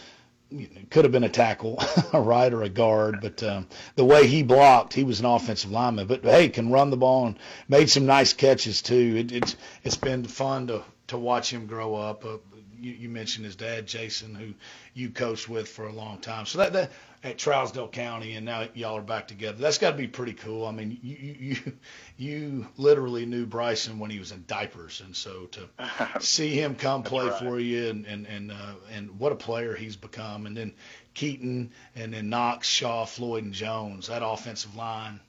it 0.52 0.90
could 0.92 1.06
have 1.06 1.12
been 1.12 1.24
a 1.24 1.30
tackle, 1.30 1.82
a 2.14 2.20
right, 2.20 2.54
or 2.54 2.64
a 2.64 2.70
guard. 2.70 3.20
But 3.22 3.42
um, 3.42 3.68
the 3.96 4.06
way 4.06 4.28
he 4.28 4.44
blocked, 4.44 4.94
he 4.94 5.04
was 5.04 5.22
an 5.22 5.26
offensive 5.26 5.72
lineman. 5.72 6.08
But 6.08 6.24
hey, 6.24 6.50
can 6.50 6.72
run 6.72 6.90
the 6.90 6.98
ball 6.98 7.28
and 7.28 7.40
made 7.70 7.90
some 7.90 8.06
nice 8.06 8.34
catches 8.34 8.82
too. 8.82 9.16
It, 9.18 9.32
it's 9.32 9.56
it's 9.84 9.98
been 9.98 10.26
fun 10.26 10.68
to 10.68 10.84
to 11.08 11.18
watch 11.18 11.52
him 11.52 11.68
grow 11.68 11.96
up. 11.96 12.26
Uh, 12.26 12.38
you, 12.86 12.94
you 12.94 13.10
mentioned 13.10 13.46
his 13.46 13.56
dad, 13.56 13.88
Jason, 13.88 14.36
who 14.36 14.54
you 14.94 15.10
coached 15.10 15.50
with 15.50 15.68
for 15.68 15.88
a 15.88 15.92
long 15.92 16.20
time. 16.20 16.46
So 16.46 16.60
that, 16.60 16.74
that 16.74 16.92
at 17.24 17.38
Trousdale 17.38 17.92
County, 17.92 18.36
and 18.36 18.46
now 18.46 18.68
y'all 18.76 18.98
are 18.98 19.02
back 19.02 19.28
together. 19.28 19.58
That's 19.58 19.80
got 19.80 19.92
to 19.92 19.98
be 19.98 20.08
pretty 20.08 20.34
cool. 20.34 20.68
I 20.68 20.72
mean, 20.72 21.00
you 21.02 21.36
you 21.40 21.74
you 22.18 22.68
literally 22.78 23.26
knew 23.26 23.48
Bryson 23.48 23.98
when 23.98 24.12
he 24.12 24.20
was 24.20 24.32
in 24.32 24.44
diapers, 24.46 25.02
and 25.04 25.16
so 25.16 25.48
to 25.48 25.70
see 26.20 26.50
him 26.50 26.76
come 26.76 27.02
play 27.02 27.28
right. 27.28 27.40
for 27.40 27.60
you, 27.60 27.90
and 27.90 28.06
and 28.06 28.28
and 28.28 28.52
uh, 28.52 28.76
and 28.92 29.20
what 29.20 29.32
a 29.32 29.36
player 29.36 29.76
he's 29.76 29.96
become, 29.96 30.46
and 30.46 30.56
then 30.56 30.74
Keaton, 31.16 31.72
and 31.96 32.14
then 32.14 32.30
Knox, 32.30 32.68
Shaw, 32.68 33.06
Floyd, 33.06 33.44
and 33.44 33.54
Jones. 33.54 34.08
That 34.08 34.22
offensive 34.24 34.76
line, 34.76 35.20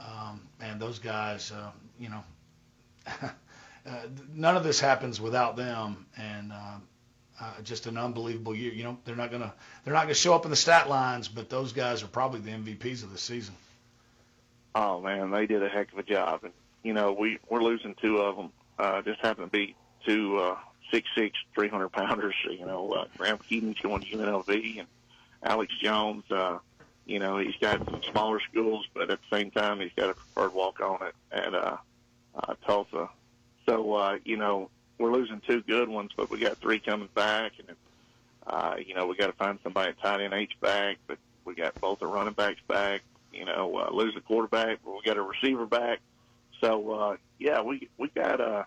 um, 0.00 0.40
and 0.60 0.80
those 0.80 0.98
guys, 0.98 1.52
uh, 1.52 1.70
you 2.00 2.08
know. 2.08 2.24
Uh, 3.84 4.06
none 4.32 4.56
of 4.56 4.62
this 4.62 4.78
happens 4.78 5.20
without 5.20 5.56
them, 5.56 6.06
and 6.16 6.52
uh, 6.52 6.76
uh, 7.42 7.60
just 7.62 7.86
an 7.86 7.98
unbelievable 7.98 8.54
year. 8.54 8.72
You 8.72 8.84
know, 8.84 8.98
they're 9.04 9.16
not 9.16 9.30
gonna 9.30 9.52
they're 9.84 9.94
not 9.94 10.02
gonna 10.02 10.14
show 10.14 10.34
up 10.34 10.44
in 10.44 10.50
the 10.50 10.56
stat 10.56 10.88
lines, 10.88 11.28
but 11.28 11.50
those 11.50 11.72
guys 11.72 12.02
are 12.02 12.06
probably 12.06 12.40
the 12.40 12.52
MVPs 12.52 13.02
of 13.02 13.12
the 13.12 13.18
season. 13.18 13.54
Oh 14.74 15.00
man, 15.00 15.30
they 15.30 15.46
did 15.46 15.62
a 15.62 15.68
heck 15.68 15.92
of 15.92 15.98
a 15.98 16.02
job, 16.02 16.44
and 16.44 16.52
you 16.82 16.92
know 16.92 17.12
we 17.12 17.38
we're 17.48 17.62
losing 17.62 17.94
two 18.00 18.18
of 18.18 18.36
them. 18.36 18.50
Uh, 18.78 19.02
just 19.02 19.20
happen 19.20 19.44
to 19.44 19.50
be 19.50 19.74
two 20.06 20.38
uh, 20.38 20.56
six 20.90 21.08
six 21.16 21.36
three 21.54 21.68
hundred 21.68 21.90
pounders. 21.90 22.34
You 22.50 22.66
know, 22.66 22.90
uh, 22.92 23.06
Graham 23.18 23.38
Keaton's 23.38 23.80
going 23.80 24.02
to 24.02 24.16
UNLV, 24.16 24.78
and 24.78 24.88
Alex 25.42 25.72
Jones. 25.82 26.24
Uh, 26.30 26.58
you 27.06 27.18
know, 27.18 27.38
he's 27.38 27.56
got 27.60 27.84
some 27.84 28.02
smaller 28.12 28.38
schools, 28.40 28.86
but 28.94 29.10
at 29.10 29.18
the 29.18 29.36
same 29.36 29.50
time, 29.50 29.80
he's 29.80 29.90
got 29.96 30.10
a 30.10 30.14
preferred 30.14 30.54
walk 30.54 30.80
on 30.80 31.04
it 31.08 31.14
at 31.32 31.52
uh, 31.52 31.76
uh, 32.36 32.54
Tulsa. 32.64 33.08
So 33.66 33.94
uh, 33.94 34.18
you 34.24 34.36
know, 34.36 34.70
we're 34.98 35.12
losing 35.12 35.40
two 35.46 35.62
good 35.62 35.88
ones, 35.88 36.10
but 36.16 36.30
we 36.30 36.38
got 36.38 36.58
three 36.58 36.78
coming 36.78 37.08
back, 37.14 37.52
and 37.58 37.76
uh, 38.46 38.76
you 38.84 38.94
know 38.94 39.06
we 39.06 39.16
got 39.16 39.28
to 39.28 39.32
find 39.32 39.58
somebody 39.62 39.92
tight 40.00 40.20
end 40.20 40.34
H 40.34 40.52
back, 40.60 40.98
but 41.06 41.18
we 41.44 41.54
got 41.54 41.80
both 41.80 41.98
the 41.98 42.06
running 42.06 42.34
backs 42.34 42.60
back. 42.68 43.02
You 43.32 43.44
know, 43.44 43.76
uh, 43.76 43.90
lose 43.92 44.14
the 44.14 44.20
quarterback, 44.20 44.78
but 44.84 44.92
we 44.92 45.00
got 45.04 45.16
a 45.16 45.22
receiver 45.22 45.66
back. 45.66 46.00
So 46.60 46.90
uh, 46.92 47.16
yeah, 47.38 47.62
we 47.62 47.88
we 47.98 48.08
got 48.08 48.40
a 48.40 48.66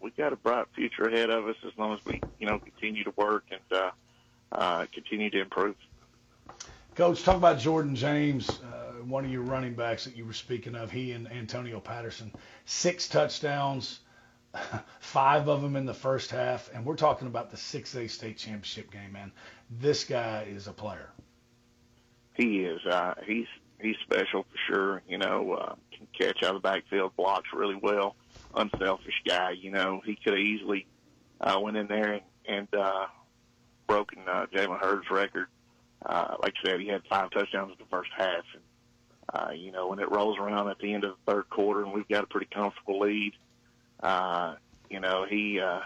we 0.00 0.10
got 0.10 0.32
a 0.32 0.36
bright 0.36 0.66
future 0.74 1.04
ahead 1.04 1.30
of 1.30 1.46
us 1.46 1.56
as 1.66 1.72
long 1.76 1.94
as 1.94 2.04
we 2.04 2.20
you 2.38 2.46
know 2.46 2.58
continue 2.58 3.04
to 3.04 3.12
work 3.16 3.44
and 3.50 3.78
uh, 3.80 3.90
uh, 4.52 4.86
continue 4.92 5.30
to 5.30 5.40
improve. 5.40 5.76
Coach, 6.96 7.22
talk 7.22 7.36
about 7.36 7.58
Jordan 7.60 7.94
James, 7.94 8.60
uh, 8.62 8.92
one 9.04 9.24
of 9.24 9.30
your 9.30 9.42
running 9.42 9.74
backs 9.74 10.04
that 10.04 10.16
you 10.16 10.24
were 10.24 10.32
speaking 10.32 10.74
of. 10.74 10.90
He 10.90 11.12
and 11.12 11.30
Antonio 11.30 11.78
Patterson, 11.78 12.32
six 12.66 13.06
touchdowns 13.06 14.00
five 15.00 15.48
of 15.48 15.62
them 15.62 15.76
in 15.76 15.86
the 15.86 15.94
first 15.94 16.30
half, 16.30 16.70
and 16.74 16.84
we're 16.84 16.96
talking 16.96 17.28
about 17.28 17.50
the 17.50 17.56
6A 17.56 18.10
state 18.10 18.36
championship 18.36 18.90
game, 18.90 19.12
man. 19.12 19.32
This 19.70 20.04
guy 20.04 20.46
is 20.50 20.66
a 20.66 20.72
player. 20.72 21.10
He 22.34 22.60
is. 22.60 22.84
Uh, 22.86 23.14
he's 23.26 23.46
he's 23.80 23.96
special 24.02 24.44
for 24.44 24.72
sure. 24.72 25.02
You 25.08 25.18
know, 25.18 25.52
uh, 25.52 25.74
can 25.96 26.06
catch 26.18 26.42
out 26.42 26.54
of 26.54 26.62
the 26.62 26.68
backfield, 26.68 27.14
blocks 27.16 27.48
really 27.54 27.78
well. 27.80 28.16
Unselfish 28.54 29.22
guy. 29.26 29.52
You 29.52 29.70
know, 29.70 30.00
he 30.04 30.16
could 30.16 30.32
have 30.32 30.40
easily 30.40 30.86
uh, 31.40 31.58
went 31.60 31.76
in 31.76 31.86
there 31.86 32.14
and, 32.14 32.22
and 32.46 32.68
uh, 32.74 33.06
broken 33.86 34.18
uh, 34.28 34.46
Jalen 34.54 34.80
Hurd's 34.80 35.10
record. 35.10 35.46
Uh, 36.04 36.36
like 36.42 36.54
I 36.64 36.68
said, 36.70 36.80
he 36.80 36.88
had 36.88 37.02
five 37.08 37.30
touchdowns 37.30 37.72
in 37.72 37.78
the 37.78 37.90
first 37.90 38.10
half. 38.16 38.44
And, 38.54 38.62
uh, 39.34 39.52
you 39.52 39.70
know, 39.70 39.88
when 39.88 39.98
it 39.98 40.10
rolls 40.10 40.38
around 40.38 40.70
at 40.70 40.78
the 40.78 40.92
end 40.92 41.04
of 41.04 41.14
the 41.16 41.32
third 41.32 41.50
quarter 41.50 41.82
and 41.82 41.92
we've 41.92 42.08
got 42.08 42.24
a 42.24 42.26
pretty 42.26 42.48
comfortable 42.52 43.00
lead, 43.00 43.32
you 44.90 45.00
know, 45.00 45.26
he, 45.28 45.60
uh, 45.60 45.80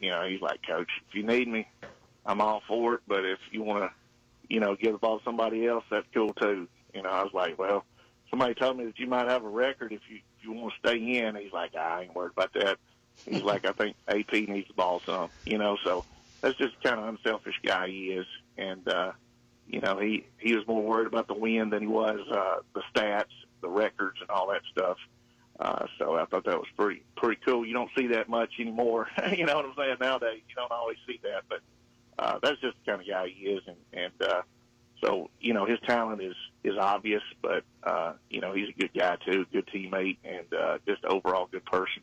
you 0.00 0.10
know, 0.10 0.26
he's 0.26 0.40
like, 0.40 0.60
Coach, 0.66 0.90
if 1.08 1.14
you 1.14 1.22
need 1.22 1.48
me, 1.48 1.68
I'm 2.24 2.40
all 2.40 2.62
for 2.66 2.94
it. 2.94 3.00
But 3.06 3.24
if 3.24 3.38
you 3.50 3.62
want 3.62 3.84
to, 3.84 3.90
you 4.48 4.60
know, 4.60 4.76
give 4.76 4.92
the 4.92 4.98
ball 4.98 5.18
to 5.18 5.24
somebody 5.24 5.66
else, 5.66 5.84
that's 5.90 6.06
cool 6.12 6.34
too. 6.34 6.68
You 6.94 7.02
know, 7.02 7.10
I 7.10 7.22
was 7.22 7.32
like, 7.32 7.58
well, 7.58 7.84
somebody 8.30 8.54
told 8.54 8.78
me 8.78 8.84
that 8.86 8.98
you 8.98 9.06
might 9.06 9.28
have 9.28 9.44
a 9.44 9.48
record 9.48 9.92
if 9.92 10.00
you 10.08 10.16
if 10.38 10.44
you 10.44 10.52
want 10.52 10.72
to 10.74 10.88
stay 10.88 11.18
in. 11.18 11.36
He's 11.36 11.52
like, 11.52 11.74
I 11.74 12.02
ain't 12.02 12.14
worried 12.14 12.32
about 12.32 12.52
that. 12.54 12.78
He's 13.26 13.42
like, 13.42 13.66
I 13.66 13.72
think 13.72 13.96
AP 14.08 14.32
needs 14.32 14.68
the 14.68 14.74
ball 14.74 15.00
some. 15.04 15.30
You 15.44 15.58
know, 15.58 15.76
so 15.84 16.04
that's 16.40 16.56
just 16.58 16.80
kind 16.82 16.98
of 16.98 17.08
unselfish 17.08 17.58
guy 17.64 17.88
he 17.88 18.12
is. 18.12 18.26
And 18.58 18.86
uh, 18.88 19.12
you 19.68 19.80
know, 19.80 19.98
he 19.98 20.26
he 20.38 20.54
was 20.54 20.66
more 20.66 20.82
worried 20.82 21.06
about 21.06 21.28
the 21.28 21.34
win 21.34 21.70
than 21.70 21.82
he 21.82 21.88
was 21.88 22.20
uh, 22.30 22.56
the 22.74 22.82
stats, 22.94 23.24
the 23.60 23.68
records, 23.68 24.18
and 24.20 24.30
all 24.30 24.48
that 24.48 24.62
stuff. 24.70 24.96
Uh, 25.58 25.86
so 25.98 26.16
I 26.16 26.26
thought 26.26 26.44
that 26.44 26.58
was 26.58 26.68
pretty 26.76 27.02
pretty 27.16 27.40
cool. 27.44 27.64
You 27.64 27.72
don't 27.72 27.90
see 27.96 28.08
that 28.08 28.28
much 28.28 28.54
anymore. 28.60 29.08
you 29.36 29.46
know 29.46 29.56
what 29.56 29.64
I'm 29.64 29.74
saying? 29.76 29.96
Nowadays, 30.00 30.42
you 30.48 30.54
don't 30.54 30.70
always 30.70 30.98
see 31.06 31.18
that, 31.22 31.44
but 31.48 31.60
uh, 32.18 32.38
that's 32.42 32.60
just 32.60 32.76
the 32.84 32.90
kind 32.90 33.00
of 33.00 33.08
guy 33.08 33.28
he 33.28 33.46
is, 33.46 33.62
and 33.66 33.76
and 33.92 34.12
uh, 34.20 34.42
so 35.02 35.30
you 35.40 35.54
know 35.54 35.64
his 35.64 35.78
talent 35.86 36.22
is 36.22 36.36
is 36.62 36.76
obvious, 36.76 37.22
but 37.40 37.64
uh, 37.82 38.14
you 38.28 38.40
know 38.40 38.52
he's 38.52 38.68
a 38.68 38.78
good 38.78 38.90
guy 38.94 39.16
too, 39.16 39.46
good 39.52 39.66
teammate, 39.66 40.18
and 40.24 40.52
uh, 40.52 40.78
just 40.86 41.04
overall 41.04 41.48
good 41.50 41.64
person. 41.64 42.02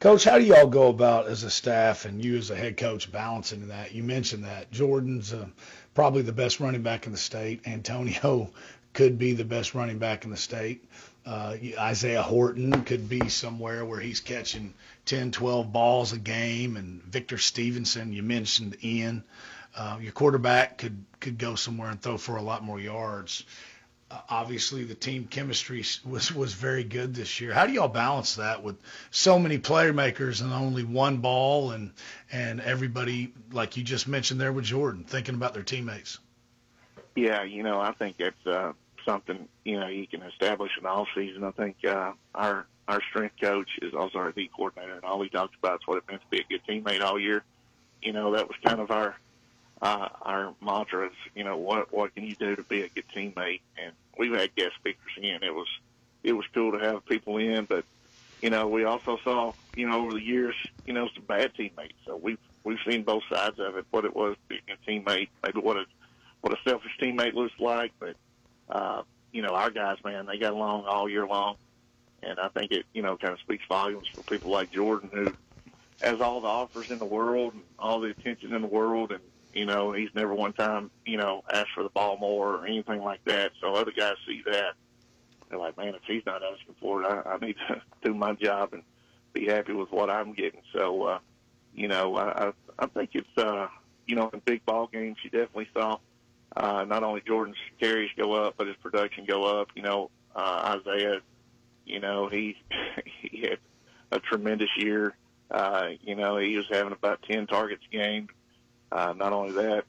Coach, 0.00 0.24
how 0.24 0.38
do 0.38 0.44
y'all 0.44 0.66
go 0.66 0.88
about 0.88 1.26
as 1.26 1.42
a 1.42 1.50
staff 1.50 2.06
and 2.06 2.24
you 2.24 2.38
as 2.38 2.50
a 2.50 2.56
head 2.56 2.78
coach 2.78 3.12
balancing 3.12 3.68
that? 3.68 3.92
You 3.92 4.02
mentioned 4.02 4.44
that 4.44 4.70
Jordan's 4.70 5.32
uh, 5.32 5.46
probably 5.94 6.22
the 6.22 6.32
best 6.32 6.58
running 6.58 6.82
back 6.82 7.04
in 7.04 7.12
the 7.12 7.18
state. 7.18 7.66
Antonio 7.66 8.50
could 8.92 9.18
be 9.18 9.32
the 9.32 9.44
best 9.44 9.74
running 9.74 9.98
back 9.98 10.24
in 10.24 10.30
the 10.30 10.36
state. 10.36 10.84
Uh, 11.26 11.56
Isaiah 11.78 12.22
Horton 12.22 12.82
could 12.84 13.08
be 13.08 13.28
somewhere 13.28 13.84
where 13.84 14.00
he's 14.00 14.20
catching 14.20 14.74
10, 15.04 15.32
12 15.32 15.72
balls 15.72 16.12
a 16.12 16.18
game, 16.18 16.76
and 16.76 17.02
Victor 17.04 17.38
Stevenson. 17.38 18.12
You 18.12 18.22
mentioned 18.22 18.76
Ian. 18.82 19.24
Uh, 19.76 19.98
your 20.00 20.12
quarterback 20.12 20.78
could 20.78 21.04
could 21.20 21.38
go 21.38 21.54
somewhere 21.54 21.90
and 21.90 22.00
throw 22.00 22.16
for 22.16 22.36
a 22.36 22.42
lot 22.42 22.64
more 22.64 22.80
yards. 22.80 23.44
Uh, 24.10 24.18
obviously, 24.28 24.82
the 24.82 24.94
team 24.94 25.26
chemistry 25.26 25.84
was 26.04 26.34
was 26.34 26.54
very 26.54 26.82
good 26.82 27.14
this 27.14 27.40
year. 27.40 27.52
How 27.52 27.66
do 27.66 27.72
y'all 27.72 27.86
balance 27.86 28.36
that 28.36 28.64
with 28.64 28.76
so 29.12 29.38
many 29.38 29.58
playmakers 29.58 30.42
and 30.42 30.52
only 30.52 30.82
one 30.82 31.18
ball, 31.18 31.70
and 31.70 31.92
and 32.32 32.60
everybody 32.60 33.32
like 33.52 33.76
you 33.76 33.84
just 33.84 34.08
mentioned 34.08 34.40
there 34.40 34.52
with 34.52 34.64
Jordan 34.64 35.04
thinking 35.04 35.36
about 35.36 35.54
their 35.54 35.62
teammates? 35.62 36.18
Yeah, 37.16 37.42
you 37.42 37.62
know, 37.62 37.80
I 37.80 37.92
think 37.92 38.16
it's 38.18 38.46
uh, 38.46 38.72
something 39.04 39.48
you 39.64 39.78
know 39.78 39.88
you 39.88 40.06
can 40.06 40.22
establish 40.22 40.72
in 40.78 40.86
off 40.86 41.08
season. 41.14 41.44
I 41.44 41.50
think 41.50 41.76
uh, 41.84 42.12
our 42.34 42.66
our 42.88 43.00
strength 43.10 43.36
coach 43.40 43.68
is 43.82 43.94
also 43.94 44.18
our 44.18 44.32
D 44.32 44.50
coordinator, 44.54 44.94
and 44.94 45.04
all 45.04 45.22
he 45.22 45.28
talks 45.28 45.56
about 45.58 45.80
is 45.80 45.86
what 45.86 45.98
it 45.98 46.04
meant 46.08 46.22
to 46.22 46.28
be 46.28 46.40
a 46.40 46.44
good 46.44 46.62
teammate 46.68 47.02
all 47.02 47.18
year. 47.18 47.44
You 48.02 48.12
know, 48.12 48.32
that 48.32 48.48
was 48.48 48.56
kind 48.64 48.80
of 48.80 48.90
our 48.90 49.16
uh, 49.82 50.08
our 50.22 50.54
mantra 50.60 51.06
is, 51.06 51.12
you 51.34 51.44
know, 51.44 51.56
what 51.56 51.92
what 51.92 52.14
can 52.14 52.24
you 52.24 52.34
do 52.34 52.56
to 52.56 52.62
be 52.62 52.82
a 52.82 52.88
good 52.88 53.04
teammate? 53.14 53.60
And 53.82 53.92
we've 54.18 54.34
had 54.34 54.54
guest 54.54 54.74
speakers 54.78 55.12
in. 55.16 55.42
It 55.42 55.54
was 55.54 55.68
it 56.22 56.32
was 56.32 56.44
cool 56.54 56.72
to 56.72 56.78
have 56.78 57.04
people 57.06 57.38
in, 57.38 57.64
but 57.64 57.84
you 58.42 58.50
know, 58.50 58.68
we 58.68 58.84
also 58.84 59.18
saw, 59.22 59.52
you 59.76 59.88
know, 59.88 60.02
over 60.02 60.12
the 60.12 60.22
years, 60.22 60.54
you 60.86 60.94
know, 60.94 61.08
some 61.14 61.24
bad 61.24 61.54
teammates. 61.54 61.94
So 62.06 62.16
we've 62.16 62.38
we've 62.64 62.78
seen 62.86 63.02
both 63.02 63.22
sides 63.30 63.58
of 63.58 63.76
it. 63.76 63.86
What 63.90 64.04
it 64.04 64.14
was 64.14 64.36
being 64.48 64.60
a 64.68 64.90
teammate, 64.90 65.28
maybe 65.42 65.60
what 65.60 65.76
a 65.76 65.84
what 66.40 66.52
a 66.52 66.56
selfish 66.68 66.96
teammate 67.00 67.34
looks 67.34 67.54
like, 67.58 67.92
but 67.98 68.16
uh, 68.68 69.02
you 69.32 69.42
know, 69.42 69.54
our 69.54 69.70
guys, 69.70 69.98
man, 70.04 70.26
they 70.26 70.38
got 70.38 70.52
along 70.52 70.86
all 70.86 71.08
year 71.08 71.26
long, 71.26 71.56
and 72.22 72.38
I 72.38 72.48
think 72.48 72.72
it, 72.72 72.86
you 72.92 73.02
know, 73.02 73.16
kind 73.16 73.32
of 73.32 73.40
speaks 73.40 73.64
volumes 73.68 74.08
for 74.14 74.22
people 74.24 74.50
like 74.50 74.72
Jordan 74.72 75.10
who 75.12 75.36
has 76.00 76.20
all 76.20 76.40
the 76.40 76.48
offers 76.48 76.90
in 76.90 76.98
the 76.98 77.04
world 77.06 77.54
and 77.54 77.64
all 77.78 78.00
the 78.00 78.10
attention 78.10 78.54
in 78.54 78.62
the 78.62 78.68
world, 78.68 79.12
and 79.12 79.22
you 79.52 79.66
know, 79.66 79.92
he's 79.92 80.10
never 80.14 80.34
one 80.34 80.52
time, 80.52 80.90
you 81.04 81.16
know, 81.16 81.42
asked 81.52 81.72
for 81.74 81.82
the 81.82 81.88
ball 81.90 82.16
more 82.16 82.56
or 82.56 82.66
anything 82.66 83.00
like 83.00 83.24
that. 83.24 83.52
So 83.60 83.74
other 83.74 83.92
guys 83.92 84.14
see 84.26 84.42
that. 84.46 84.74
They're 85.48 85.58
like, 85.58 85.76
man, 85.76 85.96
if 85.96 86.02
he's 86.06 86.24
not 86.24 86.42
asking 86.44 86.76
for 86.78 87.02
it, 87.02 87.06
I, 87.06 87.32
I 87.32 87.38
need 87.38 87.56
to 87.68 87.82
do 88.02 88.14
my 88.14 88.34
job 88.34 88.72
and 88.72 88.84
be 89.32 89.46
happy 89.46 89.72
with 89.72 89.90
what 89.90 90.08
I'm 90.10 90.32
getting. 90.34 90.62
So, 90.72 91.02
uh, 91.02 91.18
you 91.74 91.88
know, 91.88 92.16
I, 92.16 92.52
I 92.78 92.86
think 92.86 93.10
it's, 93.14 93.36
uh, 93.36 93.68
you 94.06 94.14
know, 94.14 94.30
in 94.30 94.40
big 94.40 94.64
ball 94.64 94.86
games, 94.86 95.18
you 95.24 95.30
definitely 95.30 95.68
saw 95.74 95.98
uh, 96.56 96.84
not 96.84 97.02
only 97.02 97.22
Jordan's 97.26 97.56
carries 97.78 98.10
go 98.16 98.32
up, 98.32 98.54
but 98.56 98.66
his 98.66 98.76
production 98.76 99.24
go 99.24 99.60
up. 99.60 99.68
You 99.74 99.82
know, 99.82 100.10
uh, 100.34 100.78
Isaiah, 100.80 101.20
you 101.86 102.00
know, 102.00 102.28
he 102.28 102.56
he 103.22 103.42
had 103.42 103.58
a 104.10 104.20
tremendous 104.20 104.70
year. 104.76 105.16
Uh, 105.50 105.90
you 106.02 106.14
know, 106.14 106.36
he 106.36 106.56
was 106.56 106.66
having 106.70 106.92
about 106.92 107.22
10 107.28 107.48
targets 107.48 107.82
a 107.92 107.96
game, 107.96 108.28
uh, 108.92 109.12
not 109.16 109.32
only 109.32 109.50
that, 109.52 109.84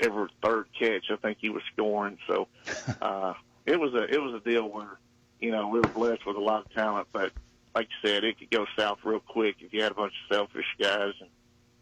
every 0.00 0.28
third 0.42 0.66
catch, 0.78 1.04
I 1.10 1.16
think 1.16 1.38
he 1.40 1.48
was 1.48 1.62
scoring. 1.72 2.18
So 2.26 2.48
uh, 3.02 3.34
it 3.64 3.78
was 3.78 3.94
a 3.94 4.04
it 4.04 4.22
was 4.22 4.34
a 4.34 4.40
deal 4.40 4.68
where 4.68 4.98
you 5.40 5.50
know 5.50 5.68
we 5.68 5.80
were 5.80 5.88
blessed 5.88 6.26
with 6.26 6.36
a 6.36 6.40
lot 6.40 6.64
of 6.64 6.72
talent, 6.72 7.08
but 7.12 7.32
like 7.74 7.88
you 7.90 8.08
said, 8.08 8.24
it 8.24 8.38
could 8.38 8.50
go 8.50 8.66
south 8.76 8.98
real 9.04 9.20
quick 9.20 9.56
if 9.60 9.72
you 9.72 9.82
had 9.82 9.92
a 9.92 9.94
bunch 9.94 10.14
of 10.30 10.36
selfish 10.36 10.66
guys. 10.80 11.12
And 11.20 11.30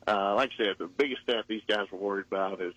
uh, 0.06 0.34
like 0.34 0.50
I 0.58 0.64
said, 0.64 0.76
the 0.78 0.88
biggest 0.88 1.22
stat 1.22 1.44
these 1.48 1.62
guys 1.68 1.86
were 1.92 1.98
worried 1.98 2.26
about 2.30 2.60
is 2.60 2.74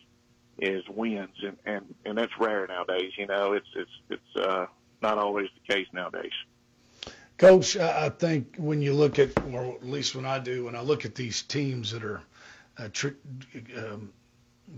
is 0.60 0.84
wins, 0.90 1.36
and 1.44 1.58
and 1.66 1.96
and 2.06 2.18
that's 2.18 2.32
rare 2.40 2.68
nowadays. 2.68 3.14
You 3.18 3.28
know, 3.28 3.54
it's 3.54 3.68
it's 3.76 3.92
it's 4.10 4.36
uh, 4.36 4.68
not 5.02 5.18
always 5.18 5.48
the 5.68 5.74
case 5.74 5.88
nowadays. 5.94 6.32
Coach, 7.38 7.78
I 7.78 8.10
think 8.10 8.56
when 8.58 8.82
you 8.82 8.94
look 8.94 9.20
at, 9.20 9.30
or 9.54 9.76
at 9.76 9.88
least 9.88 10.16
when 10.16 10.26
I 10.26 10.40
do, 10.40 10.66
when 10.66 10.76
I 10.76 10.82
look 10.82 11.06
at 11.06 11.14
these 11.14 11.44
teams 11.44 11.92
that 11.92 12.04
are 12.04 12.22
uh, 12.80 12.90
tr- 12.92 13.10
um, 13.78 14.12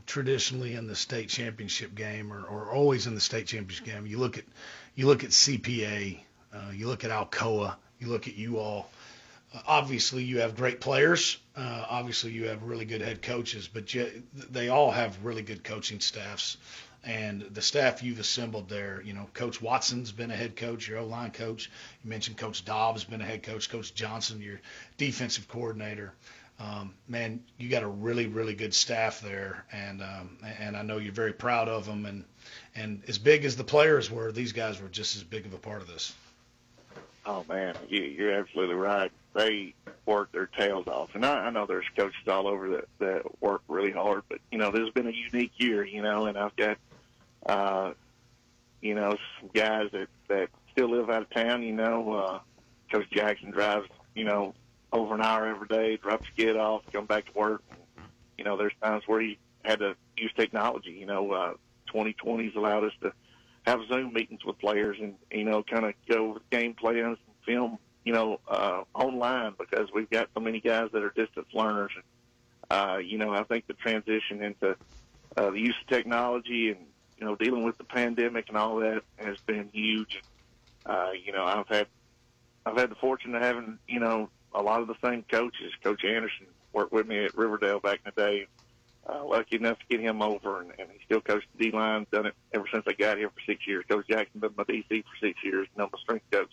traditionally 0.05 0.75
in 0.75 0.87
the 0.87 0.95
state 0.95 1.29
championship 1.29 1.95
game 1.95 2.31
or, 2.31 2.43
or 2.43 2.71
always 2.71 3.07
in 3.07 3.15
the 3.15 3.21
state 3.21 3.47
championship 3.47 3.85
game. 3.85 4.05
You 4.05 4.17
look 4.17 4.37
at 4.37 4.43
you 4.95 5.07
look 5.07 5.23
at 5.23 5.29
CPA, 5.29 6.19
uh, 6.53 6.71
you 6.73 6.87
look 6.87 7.03
at 7.03 7.11
Alcoa, 7.11 7.75
you 7.99 8.07
look 8.07 8.27
at 8.27 8.35
you 8.35 8.59
all. 8.59 8.89
Obviously, 9.67 10.23
you 10.23 10.39
have 10.39 10.55
great 10.55 10.79
players. 10.79 11.37
Uh, 11.55 11.85
obviously, 11.89 12.31
you 12.31 12.47
have 12.47 12.63
really 12.63 12.85
good 12.85 13.01
head 13.01 13.21
coaches, 13.21 13.67
but 13.67 13.93
you, 13.93 14.23
they 14.33 14.69
all 14.69 14.91
have 14.91 15.23
really 15.23 15.41
good 15.41 15.63
coaching 15.63 15.99
staffs. 15.99 16.57
And 17.03 17.41
the 17.41 17.61
staff 17.61 18.03
you've 18.03 18.19
assembled 18.19 18.67
there, 18.67 19.01
you 19.03 19.13
know, 19.13 19.27
Coach 19.33 19.61
Watson's 19.61 20.11
been 20.11 20.31
a 20.31 20.35
head 20.35 20.55
coach, 20.55 20.87
your 20.87 20.99
O-line 20.99 21.31
coach. 21.31 21.71
You 22.03 22.09
mentioned 22.09 22.37
Coach 22.37 22.65
Dobbs 22.65 23.05
been 23.05 23.21
a 23.21 23.25
head 23.25 23.41
coach, 23.41 23.69
Coach 23.69 23.95
Johnson, 23.95 24.41
your 24.41 24.59
defensive 24.97 25.47
coordinator 25.47 26.13
um, 26.59 26.93
man, 27.07 27.41
you 27.57 27.69
got 27.69 27.83
a 27.83 27.87
really, 27.87 28.27
really 28.27 28.53
good 28.53 28.73
staff 28.73 29.21
there, 29.21 29.65
and 29.71 30.01
um, 30.01 30.37
and 30.59 30.75
I 30.75 30.81
know 30.81 30.97
you're 30.97 31.13
very 31.13 31.31
proud 31.31 31.69
of 31.69 31.85
them. 31.85 32.05
And 32.05 32.25
and 32.75 33.01
as 33.07 33.17
big 33.17 33.45
as 33.45 33.55
the 33.55 33.63
players 33.63 34.11
were, 34.11 34.31
these 34.31 34.51
guys 34.51 34.81
were 34.81 34.89
just 34.89 35.15
as 35.15 35.23
big 35.23 35.45
of 35.45 35.53
a 35.53 35.57
part 35.57 35.81
of 35.81 35.87
this. 35.87 36.13
Oh 37.25 37.45
man, 37.47 37.75
you're 37.87 38.33
absolutely 38.33 38.75
right. 38.75 39.11
They 39.39 39.73
work 40.05 40.33
their 40.33 40.47
tails 40.47 40.87
off, 40.87 41.15
and 41.15 41.25
I, 41.25 41.45
I 41.45 41.49
know 41.49 41.65
there's 41.65 41.85
coaches 41.95 42.27
all 42.27 42.45
over 42.45 42.69
that 42.71 42.89
that 42.99 43.41
work 43.41 43.61
really 43.69 43.91
hard. 43.91 44.23
But 44.27 44.39
you 44.51 44.57
know, 44.57 44.69
this 44.69 44.81
has 44.81 44.89
been 44.89 45.07
a 45.07 45.11
unique 45.11 45.53
year, 45.55 45.85
you 45.85 46.01
know, 46.01 46.25
and 46.25 46.37
I've 46.37 46.55
got, 46.57 46.77
uh, 47.45 47.93
you 48.81 48.95
know, 48.95 49.15
some 49.39 49.49
guys 49.53 49.85
that 49.93 50.09
that 50.27 50.49
still 50.73 50.89
live 50.89 51.09
out 51.09 51.21
of 51.21 51.29
town. 51.29 51.63
You 51.63 51.71
know, 51.71 52.13
uh, 52.13 52.39
Coach 52.91 53.09
Jackson 53.11 53.51
drives, 53.51 53.87
you 54.13 54.25
know, 54.25 54.53
over 54.91 55.15
an 55.15 55.21
hour 55.21 55.47
every 55.47 55.69
day, 55.69 55.95
drop 55.95 56.21
your 56.21 56.47
kid 56.47 56.57
off, 56.57 56.81
come 56.91 57.05
back 57.05 57.31
to 57.31 57.39
work. 57.39 57.63
You 58.37 58.43
know, 58.43 58.57
there's 58.57 58.73
times 58.83 59.03
where 59.07 59.21
you 59.21 59.37
had 59.63 59.79
to 59.79 59.95
use 60.17 60.33
technology. 60.35 60.91
You 60.91 61.05
know, 61.05 61.31
uh, 61.31 61.53
2020's 61.93 62.57
allowed 62.57 62.83
us 62.83 62.93
to 63.03 63.13
have 63.65 63.79
Zoom 63.87 64.13
meetings 64.13 64.43
with 64.43 64.59
players 64.59 64.97
and, 64.99 65.15
you 65.31 65.45
know, 65.45 65.63
kind 65.63 65.85
of 65.85 65.93
go 66.09 66.31
over 66.31 66.39
game 66.51 66.73
plans 66.73 67.17
and 67.25 67.35
film, 67.45 67.77
you 68.09 68.15
know, 68.15 68.39
uh, 68.47 68.81
online 68.95 69.53
because 69.59 69.87
we've 69.93 70.09
got 70.09 70.29
so 70.33 70.39
many 70.39 70.59
guys 70.59 70.89
that 70.93 71.03
are 71.03 71.11
distance 71.11 71.45
learners. 71.53 71.91
Uh, 72.71 72.97
you 72.99 73.19
know, 73.19 73.35
I 73.35 73.43
think 73.43 73.67
the 73.67 73.75
transition 73.75 74.41
into 74.41 74.75
uh, 75.37 75.51
the 75.51 75.59
use 75.59 75.75
of 75.79 75.87
technology 75.95 76.71
and, 76.71 76.79
you 77.19 77.27
know, 77.27 77.35
dealing 77.35 77.61
with 77.61 77.77
the 77.77 77.83
pandemic 77.83 78.49
and 78.49 78.57
all 78.57 78.77
that 78.77 79.03
has 79.17 79.37
been 79.41 79.69
huge. 79.71 80.23
Uh, 80.87 81.11
you 81.23 81.31
know, 81.31 81.43
I've 81.43 81.67
had 81.67 81.85
I've 82.65 82.77
had 82.77 82.89
the 82.89 82.95
fortune 82.95 83.35
of 83.35 83.43
having, 83.43 83.77
you 83.87 83.99
know, 83.99 84.31
a 84.55 84.63
lot 84.63 84.81
of 84.81 84.87
the 84.87 84.95
same 85.03 85.23
coaches. 85.29 85.71
Coach 85.83 86.03
Anderson 86.03 86.47
worked 86.73 86.91
with 86.91 87.05
me 87.05 87.25
at 87.25 87.37
Riverdale 87.37 87.79
back 87.79 87.99
in 88.03 88.11
the 88.15 88.21
day. 88.23 88.47
Uh, 89.07 89.23
lucky 89.23 89.57
enough 89.57 89.77
to 89.77 89.85
get 89.87 89.99
him 89.99 90.23
over, 90.23 90.61
and, 90.61 90.71
and 90.79 90.89
he 90.91 90.97
still 91.05 91.21
coached 91.21 91.45
the 91.55 91.69
D 91.69 91.77
line. 91.77 92.07
Done 92.11 92.25
it 92.25 92.33
ever 92.55 92.65
since 92.73 92.85
I 92.87 92.93
got 92.93 93.19
here 93.19 93.29
for 93.29 93.41
six 93.45 93.67
years. 93.67 93.85
Coach 93.87 94.07
Jackson 94.09 94.39
been 94.39 94.53
my 94.57 94.63
DC 94.63 94.87
for 94.87 95.27
six 95.27 95.43
years. 95.43 95.67
My 95.77 95.87
strength 96.01 96.25
coach. 96.31 96.49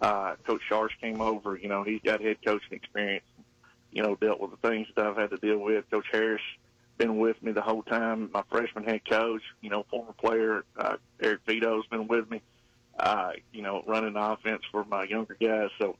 Coach 0.00 0.60
Sharsh 0.70 0.90
came 1.00 1.20
over. 1.20 1.56
You 1.56 1.68
know, 1.68 1.82
he's 1.82 2.00
got 2.02 2.20
head 2.20 2.38
coaching 2.44 2.72
experience. 2.72 3.24
You 3.90 4.02
know, 4.02 4.16
dealt 4.16 4.40
with 4.40 4.50
the 4.50 4.68
things 4.68 4.88
that 4.96 5.06
I've 5.06 5.16
had 5.16 5.30
to 5.30 5.36
deal 5.36 5.58
with. 5.58 5.90
Coach 5.90 6.06
Harris 6.10 6.40
been 6.96 7.18
with 7.18 7.42
me 7.42 7.52
the 7.52 7.60
whole 7.60 7.82
time. 7.82 8.30
My 8.32 8.42
freshman 8.50 8.84
head 8.84 9.02
coach, 9.08 9.42
you 9.60 9.70
know, 9.70 9.84
former 9.90 10.12
player 10.12 10.64
uh, 10.78 10.96
Eric 11.20 11.40
Vito's 11.46 11.86
been 11.86 12.08
with 12.08 12.30
me. 12.30 12.40
Uh, 12.98 13.32
you 13.52 13.62
know, 13.62 13.82
running 13.86 14.14
the 14.14 14.20
offense 14.20 14.62
for 14.70 14.84
my 14.84 15.04
younger 15.04 15.36
guys. 15.40 15.70
So 15.78 15.96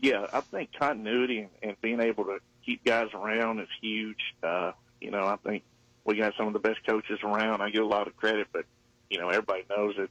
yeah, 0.00 0.26
I 0.32 0.40
think 0.40 0.70
continuity 0.78 1.40
and, 1.40 1.50
and 1.62 1.80
being 1.80 2.00
able 2.00 2.24
to 2.24 2.38
keep 2.64 2.84
guys 2.84 3.08
around 3.14 3.60
is 3.60 3.68
huge. 3.80 4.34
Uh, 4.42 4.72
you 5.00 5.10
know, 5.10 5.24
I 5.24 5.36
think 5.36 5.62
we 6.04 6.16
got 6.16 6.34
some 6.36 6.46
of 6.46 6.52
the 6.52 6.58
best 6.58 6.86
coaches 6.86 7.18
around. 7.22 7.62
I 7.62 7.70
give 7.70 7.82
a 7.82 7.86
lot 7.86 8.06
of 8.06 8.16
credit, 8.16 8.48
but 8.52 8.64
you 9.10 9.18
know 9.18 9.28
everybody 9.28 9.64
knows 9.70 9.94
that 9.96 10.10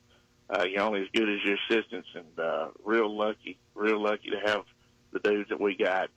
uh, 0.50 0.64
you're 0.64 0.82
only 0.82 1.02
as 1.02 1.08
good 1.14 1.30
as 1.30 1.44
your 1.44 1.58
assistants, 1.70 2.08
and 2.14 2.40
uh, 2.40 2.68
real 2.84 3.16
lucky, 3.16 3.58
real 3.74 4.02
lucky 4.02 4.30
to 4.30 4.40
have 4.46 4.64
the 5.12 5.20
dudes 5.20 5.50
that 5.50 5.60
we 5.60 5.76
got. 5.76 6.10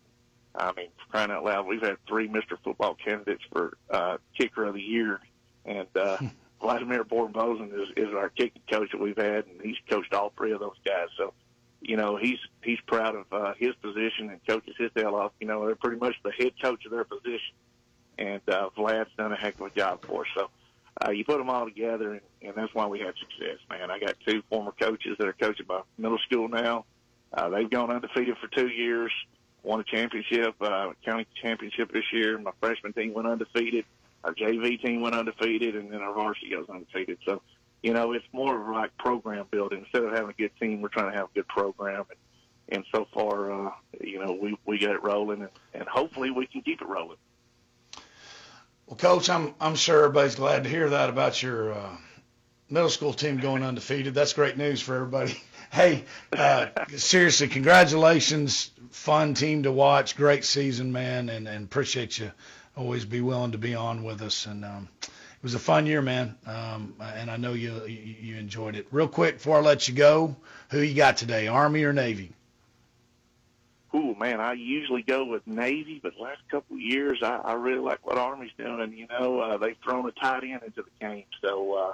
I 0.55 0.73
mean, 0.77 0.89
for 0.99 1.11
crying 1.11 1.31
out 1.31 1.45
loud, 1.45 1.67
we've 1.67 1.83
had 1.83 1.97
three 2.07 2.29
Mr. 2.29 2.59
Football 2.63 2.95
candidates 2.95 3.43
for 3.53 3.77
uh, 3.91 4.19
kicker 4.37 4.65
of 4.65 4.75
the 4.75 4.83
year, 4.83 5.21
and 5.65 5.87
uh, 5.97 6.19
Vladimir 6.61 7.05
Borbosen 7.05 7.73
is, 7.73 7.89
is 7.97 8.15
our 8.15 8.29
kicking 8.29 8.63
coach 8.71 8.91
that 8.93 9.01
we've 9.01 9.17
had, 9.17 9.47
and 9.47 9.61
he's 9.63 9.77
coached 9.89 10.13
all 10.13 10.33
three 10.37 10.53
of 10.53 10.61
those 10.61 10.77
guys. 10.85 11.09
So, 11.17 11.33
you 11.81 11.97
know, 11.97 12.17
he's 12.17 12.39
he's 12.63 12.81
proud 12.87 13.15
of 13.15 13.27
uh, 13.33 13.55
his 13.57 13.75
position 13.77 14.31
and 14.31 14.41
coaches 14.47 14.75
his 14.79 14.91
tail 14.97 15.15
off. 15.15 15.33
You 15.41 15.47
know, 15.47 15.65
they're 15.65 15.77
pretty 15.77 15.99
much 15.99 16.17
the 16.25 16.33
head 16.33 16.53
coach 16.61 16.85
of 16.85 16.91
their 16.91 17.05
position, 17.05 17.55
and 18.19 18.43
uh, 18.49 18.71
Vlad's 18.77 19.11
done 19.17 19.33
a 19.33 19.37
heck 19.37 19.61
of 19.61 19.67
a 19.67 19.71
job 19.71 20.05
for 20.05 20.23
us. 20.23 20.29
So, 20.35 20.51
uh, 21.07 21.11
you 21.11 21.25
put 21.25 21.39
them 21.39 21.51
all 21.51 21.65
together, 21.65 22.13
and, 22.13 22.21
and 22.43 22.55
that's 22.57 22.75
why 22.75 22.87
we 22.87 22.99
had 22.99 23.15
success, 23.19 23.59
man. 23.71 23.91
I 23.91 23.99
got 23.99 24.15
two 24.27 24.43
former 24.51 24.73
coaches 24.73 25.17
that 25.19 25.29
are 25.29 25.33
coaching 25.33 25.67
my 25.69 25.83
middle 25.97 26.19
school 26.19 26.49
now. 26.49 26.85
Uh, 27.33 27.49
they've 27.51 27.71
gone 27.71 27.91
undefeated 27.91 28.37
for 28.39 28.49
two 28.49 28.69
years, 28.69 29.13
won 29.63 29.81
a 29.81 29.85
championship, 29.85 30.55
uh, 30.61 30.93
county 31.05 31.27
championship 31.43 31.93
this 31.93 32.05
year. 32.13 32.39
My 32.39 32.53
freshman 32.61 32.93
team 32.93 33.13
went 33.15 33.29
undefeated. 33.29 33.85
Our 34.25 34.35
JV 34.35 34.81
team 34.83 35.01
went 35.01 35.15
undefeated, 35.15 35.77
and 35.77 35.93
then 35.93 36.01
our 36.01 36.13
varsity 36.13 36.51
goes 36.51 36.69
undefeated. 36.69 37.19
So, 37.25 37.43
you 37.83 37.93
know, 37.93 38.13
it's 38.13 38.27
more 38.33 38.61
of 38.61 38.75
like 38.75 38.97
program 38.99 39.47
building. 39.51 39.81
Instead 39.81 40.05
of 40.05 40.13
having 40.13 40.31
a 40.31 40.33
good 40.33 40.51
team, 40.61 40.81
we're 40.81 40.89
trying 40.89 41.13
to 41.13 41.17
have 41.17 41.29
a 41.29 41.35
good 41.35 41.49
program. 41.49 42.05
And, 42.11 42.19
and 42.71 42.85
so 42.93 43.07
far, 43.15 43.69
uh, 43.69 43.71
you 44.01 44.25
know, 44.25 44.33
we, 44.33 44.59
we 44.67 44.79
got 44.79 44.97
it 44.97 45.03
rolling, 45.03 45.43
and, 45.43 45.51
and 45.75 45.89
hopefully 45.89 46.31
we 46.31 46.47
can 46.47 46.63
keep 46.63 46.83
it 46.83 46.89
rolling. 46.89 47.19
Well, 48.89 48.97
Coach, 48.97 49.29
I'm 49.29 49.55
I'm 49.61 49.75
sure 49.75 50.05
everybody's 50.05 50.37
glad 50.37 50.65
to 50.65 50.71
hear 50.71 50.89
that 50.89 51.11
about 51.11 51.43
your 51.43 51.75
uh, 51.75 51.91
middle 52.71 52.89
school 52.89 53.13
team 53.13 53.37
going 53.37 53.63
undefeated. 53.63 54.15
That's 54.15 54.33
great 54.33 54.57
news 54.57 54.81
for 54.81 54.95
everybody. 54.97 55.39
Hey, 55.71 56.05
uh, 56.33 56.69
seriously, 56.97 57.47
congratulations! 57.47 58.71
Fun 58.91 59.35
team 59.35 59.65
to 59.65 59.71
watch. 59.71 60.17
Great 60.17 60.47
season, 60.47 60.93
man, 60.93 61.29
and, 61.29 61.47
and 61.47 61.67
appreciate 61.67 62.19
you. 62.19 62.33
Always 62.75 63.05
be 63.05 63.21
willing 63.21 63.53
to 63.53 63.59
be 63.59 63.75
on 63.75 64.03
with 64.03 64.23
us, 64.23 64.47
and 64.47 64.65
um, 64.65 64.89
it 65.03 65.11
was 65.43 65.53
a 65.53 65.59
fun 65.59 65.85
year, 65.85 66.01
man. 66.01 66.39
Um, 66.47 66.95
and 67.03 67.31
I 67.31 67.37
know 67.37 67.53
you 67.53 67.85
you 67.85 68.37
enjoyed 68.37 68.77
it. 68.77 68.87
Real 68.91 69.09
quick 69.09 69.35
before 69.35 69.59
I 69.59 69.61
let 69.61 69.89
you 69.89 69.95
go, 69.95 70.35
who 70.71 70.81
you 70.81 70.95
got 70.95 71.19
today, 71.19 71.49
Army 71.49 71.85
or 71.85 71.93
Navy? 71.93 72.33
Ooh, 73.99 74.15
man, 74.15 74.41
I 74.41 74.53
usually 74.53 75.03
go 75.03 75.25
with 75.25 75.45
Navy, 75.45 75.99
but 76.01 76.13
last 76.21 76.41
couple 76.49 76.77
of 76.77 76.83
years 76.83 77.19
I, 77.21 77.37
I 77.37 77.55
really 77.55 77.81
like 77.81 78.07
what 78.07 78.17
Army's 78.17 78.53
doing. 78.57 78.93
You 78.93 79.09
know, 79.09 79.41
uh, 79.41 79.57
they've 79.57 79.77
thrown 79.83 80.09
a 80.09 80.13
tight 80.13 80.45
end 80.45 80.63
into 80.65 80.83
the 80.83 80.91
game. 81.01 81.25
So 81.43 81.75
uh, 81.75 81.93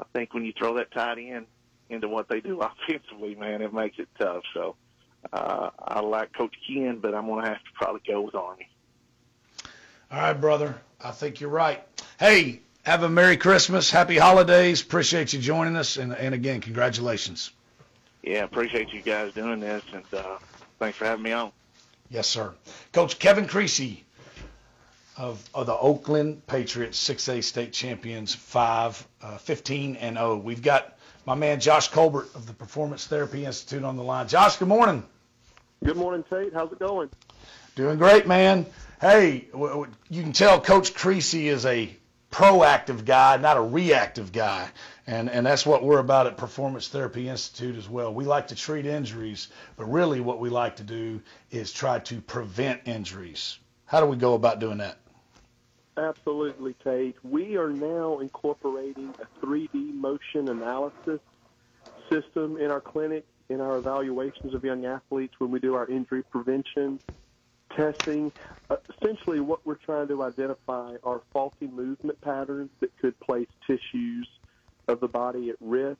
I 0.00 0.02
think 0.12 0.34
when 0.34 0.44
you 0.44 0.52
throw 0.52 0.74
that 0.74 0.90
tight 0.90 1.18
end 1.18 1.46
into 1.90 2.08
what 2.08 2.28
they 2.28 2.40
do 2.40 2.60
offensively, 2.88 3.36
man, 3.36 3.62
it 3.62 3.72
makes 3.72 4.00
it 4.00 4.08
tough. 4.18 4.42
So 4.52 4.74
uh, 5.32 5.70
I 5.78 6.00
like 6.00 6.32
Coach 6.32 6.56
Ken, 6.66 6.98
but 6.98 7.14
I'm 7.14 7.26
going 7.26 7.44
to 7.44 7.50
have 7.50 7.62
to 7.62 7.70
probably 7.74 8.02
go 8.04 8.20
with 8.22 8.34
Army. 8.34 8.68
All 10.10 10.20
right, 10.20 10.32
brother. 10.32 10.74
I 11.00 11.12
think 11.12 11.40
you're 11.40 11.50
right. 11.50 11.80
Hey, 12.18 12.62
have 12.82 13.04
a 13.04 13.08
Merry 13.08 13.36
Christmas, 13.36 13.92
Happy 13.92 14.18
Holidays. 14.18 14.82
Appreciate 14.82 15.32
you 15.32 15.38
joining 15.38 15.76
us, 15.76 15.98
and, 15.98 16.12
and 16.12 16.34
again, 16.34 16.60
congratulations. 16.60 17.52
Yeah, 18.24 18.42
appreciate 18.42 18.92
you 18.92 19.02
guys 19.02 19.32
doing 19.34 19.60
this, 19.60 19.84
and 19.92 20.04
uh, 20.12 20.38
thanks 20.78 20.96
for 20.98 21.04
having 21.04 21.22
me 21.22 21.32
on. 21.32 21.52
Yes, 22.10 22.26
sir. 22.26 22.54
Coach 22.92 23.18
Kevin 23.18 23.46
Creasy 23.46 24.04
of, 25.16 25.42
of 25.52 25.66
the 25.66 25.76
Oakland 25.76 26.46
Patriots, 26.46 27.06
6A 27.06 27.42
state 27.42 27.72
champions, 27.72 28.34
5, 28.34 29.06
uh, 29.20 29.38
15 29.38 29.96
and 29.96 30.16
0. 30.16 30.36
We've 30.38 30.62
got 30.62 30.96
my 31.26 31.34
man 31.34 31.60
Josh 31.60 31.88
Colbert 31.88 32.28
of 32.34 32.46
the 32.46 32.54
Performance 32.54 33.06
Therapy 33.06 33.44
Institute 33.44 33.84
on 33.84 33.96
the 33.96 34.02
line. 34.02 34.28
Josh, 34.28 34.56
good 34.56 34.68
morning. 34.68 35.02
Good 35.84 35.96
morning, 35.96 36.24
Tate. 36.30 36.54
How's 36.54 36.72
it 36.72 36.78
going? 36.78 37.10
Doing 37.74 37.98
great, 37.98 38.26
man. 38.26 38.66
Hey, 39.00 39.48
you 39.52 40.22
can 40.22 40.32
tell 40.32 40.60
Coach 40.60 40.94
Creasy 40.94 41.48
is 41.48 41.66
a 41.66 41.94
proactive 42.30 43.04
guy, 43.04 43.36
not 43.36 43.56
a 43.56 43.62
reactive 43.62 44.32
guy. 44.32 44.68
And, 45.06 45.30
and 45.30 45.46
that's 45.46 45.64
what 45.64 45.82
we're 45.82 46.00
about 46.00 46.26
at 46.26 46.36
Performance 46.36 46.88
Therapy 46.88 47.28
Institute 47.28 47.76
as 47.76 47.88
well. 47.88 48.12
We 48.12 48.24
like 48.24 48.48
to 48.48 48.54
treat 48.54 48.86
injuries, 48.86 49.48
but 49.76 49.86
really 49.86 50.20
what 50.20 50.38
we 50.38 50.50
like 50.50 50.76
to 50.76 50.82
do 50.82 51.20
is 51.50 51.72
try 51.72 51.98
to 52.00 52.20
prevent 52.20 52.82
injuries. 52.84 53.58
How 53.86 54.00
do 54.00 54.06
we 54.06 54.16
go 54.16 54.34
about 54.34 54.60
doing 54.60 54.78
that? 54.78 54.98
Absolutely, 55.96 56.74
Tate. 56.84 57.16
We 57.24 57.56
are 57.56 57.70
now 57.70 58.18
incorporating 58.18 59.14
a 59.20 59.44
3D 59.44 59.94
motion 59.94 60.48
analysis 60.48 61.20
system 62.08 62.56
in 62.58 62.70
our 62.70 62.80
clinic, 62.80 63.24
in 63.48 63.60
our 63.60 63.78
evaluations 63.78 64.54
of 64.54 64.62
young 64.62 64.84
athletes 64.84 65.34
when 65.38 65.50
we 65.50 65.58
do 65.58 65.74
our 65.74 65.86
injury 65.86 66.22
prevention 66.22 67.00
testing. 67.76 68.32
Essentially, 69.00 69.40
what 69.40 69.64
we're 69.66 69.76
trying 69.76 70.08
to 70.08 70.22
identify 70.22 70.96
are 71.02 71.22
faulty 71.32 71.66
movement 71.66 72.20
patterns 72.20 72.70
that 72.80 72.96
could 72.98 73.18
place 73.20 73.48
tissues 73.66 74.28
of 74.88 75.00
the 75.00 75.08
body 75.08 75.50
at 75.50 75.56
risk. 75.60 75.98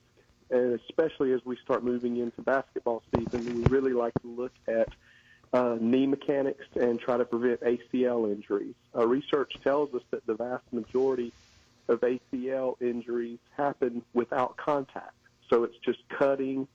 And 0.50 0.80
especially 0.80 1.32
as 1.32 1.40
we 1.44 1.56
start 1.62 1.84
moving 1.84 2.16
into 2.16 2.42
basketball 2.42 3.02
season, 3.10 3.44
we 3.44 3.64
really 3.64 3.92
like 3.92 4.14
to 4.22 4.28
look 4.28 4.52
at 4.66 4.88
uh, 5.52 5.76
knee 5.80 6.06
mechanics 6.06 6.64
and 6.74 7.00
try 7.00 7.16
to 7.16 7.24
prevent 7.24 7.60
ACL 7.60 8.30
injuries. 8.32 8.74
Research 8.94 9.52
tells 9.62 9.94
us 9.94 10.02
that 10.10 10.26
the 10.26 10.34
vast 10.34 10.64
majority 10.72 11.32
of 11.88 12.00
ACL 12.00 12.80
injuries 12.80 13.38
happen 13.56 14.04
without 14.12 14.56
contact. 14.56 15.14
So 15.50 15.64
it's 15.64 15.78
just 15.84 16.00
cutting, 16.18 16.68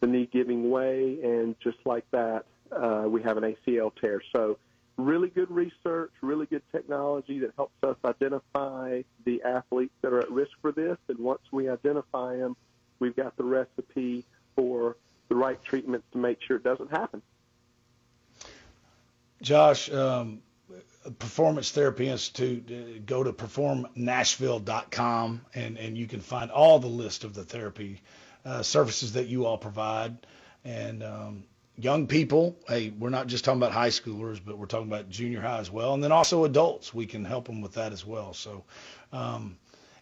the 0.00 0.06
knee 0.06 0.28
giving 0.30 0.70
way, 0.70 1.18
and 1.22 1.56
just 1.62 1.78
like 1.84 2.04
that, 2.12 2.46
uh, 2.72 3.04
we 3.08 3.22
have 3.22 3.36
an 3.36 3.56
ACL 3.66 3.92
tear. 4.00 4.20
So 4.32 4.58
really 4.96 5.28
good 5.28 5.50
research, 5.50 6.10
really 6.20 6.46
good 6.46 6.62
technology 6.72 7.38
that 7.38 7.52
helps 7.56 7.82
us 7.82 7.96
identify 8.04 9.02
the 9.24 9.42
athletes 9.42 9.94
that 10.02 10.12
are 10.12 10.20
at 10.20 10.30
risk 10.30 10.52
for 10.60 10.72
this. 10.72 10.98
And 11.08 11.18
once 11.18 11.42
we 11.52 11.68
identify 11.68 12.36
them, 12.36 12.56
we've 12.98 13.16
got 13.16 13.36
the 13.36 13.44
recipe 13.44 14.24
for 14.56 14.96
the 15.28 15.36
right 15.36 15.62
treatments 15.64 16.06
to 16.12 16.18
make 16.18 16.42
sure 16.42 16.56
it 16.56 16.64
doesn't 16.64 16.90
happen. 16.90 17.22
Josh, 19.40 19.88
um, 19.92 20.42
Performance 21.18 21.70
Therapy 21.70 22.08
Institute, 22.08 22.70
uh, 22.70 22.98
go 23.06 23.22
to 23.22 23.32
performnashville.com 23.32 25.40
and, 25.54 25.78
and 25.78 25.96
you 25.96 26.06
can 26.06 26.20
find 26.20 26.50
all 26.50 26.80
the 26.80 26.88
list 26.88 27.24
of 27.24 27.34
the 27.34 27.44
therapy 27.44 28.02
uh, 28.44 28.62
services 28.62 29.12
that 29.12 29.28
you 29.28 29.46
all 29.46 29.58
provide. 29.58 30.18
And 30.64 31.04
um, 31.04 31.44
young 31.78 32.06
people, 32.06 32.56
hey, 32.68 32.90
we're 32.90 33.08
not 33.08 33.28
just 33.28 33.44
talking 33.44 33.60
about 33.60 33.72
high 33.72 33.88
schoolers, 33.88 34.40
but 34.44 34.58
we're 34.58 34.66
talking 34.66 34.88
about 34.88 35.08
junior 35.08 35.40
high 35.40 35.58
as 35.58 35.70
well, 35.70 35.94
and 35.94 36.02
then 36.02 36.12
also 36.12 36.44
adults. 36.44 36.92
We 36.92 37.06
can 37.06 37.24
help 37.24 37.46
them 37.46 37.60
with 37.60 37.74
that 37.74 37.92
as 37.92 38.04
well. 38.04 38.34
So, 38.34 38.64
um, 39.12 39.56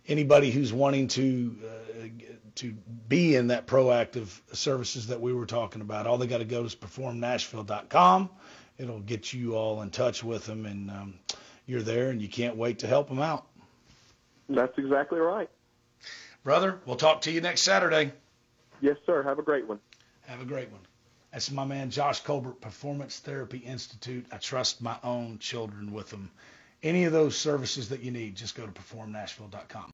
anybody 0.09 0.51
who's 0.51 0.73
wanting 0.73 1.09
to 1.09 1.57
uh, 1.65 2.03
to 2.57 2.73
be 3.09 3.37
in 3.37 3.49
that 3.49 3.67
proactive 3.67 4.41
services 4.53 5.09
that 5.09 5.21
we 5.21 5.35
were 5.35 5.47
talking 5.47 5.83
about, 5.83 6.07
all 6.07 6.17
they 6.17 6.27
got 6.27 6.39
to 6.39 6.45
go 6.45 6.65
is 6.65 6.75
performnashville.com. 6.75 8.31
It'll 8.79 9.01
get 9.01 9.33
you 9.33 9.55
all 9.55 9.83
in 9.83 9.91
touch 9.91 10.25
with 10.25 10.47
them, 10.47 10.65
and 10.65 10.91
um, 10.91 11.15
you're 11.67 11.83
there, 11.83 12.11
and 12.11 12.21
you 12.21 12.29
can't 12.29 12.57
wait 12.57 12.79
to 12.81 12.87
help 12.87 13.09
them 13.09 13.21
out. 13.21 13.47
That's 14.49 14.77
exactly 14.79 15.19
right, 15.19 15.51
brother. 16.45 16.79
We'll 16.87 16.97
talk 16.97 17.23
to 17.23 17.31
you 17.31 17.41
next 17.41 17.63
Saturday. 17.63 18.13
Yes, 18.81 18.97
sir. 19.05 19.23
Have 19.23 19.39
a 19.39 19.43
great 19.43 19.67
one. 19.67 19.81
Have 20.27 20.41
a 20.41 20.45
great 20.45 20.71
one. 20.71 20.81
That's 21.37 21.51
my 21.51 21.67
man 21.67 21.91
Josh 21.91 22.21
Colbert, 22.21 22.63
Performance 22.63 23.19
Therapy 23.19 23.59
Institute. 23.59 24.25
I 24.33 24.39
trust 24.39 24.81
my 24.81 24.97
own 25.05 25.39
children 25.39 25.93
with 25.93 26.09
them. 26.09 26.31
Any 26.83 27.05
of 27.05 27.13
those 27.13 27.37
services 27.37 27.91
that 27.91 28.01
you 28.01 28.11
need, 28.11 28.37
just 28.37 28.55
go 28.55 28.65
to 28.65 28.73
performnashville.com. 28.73 29.85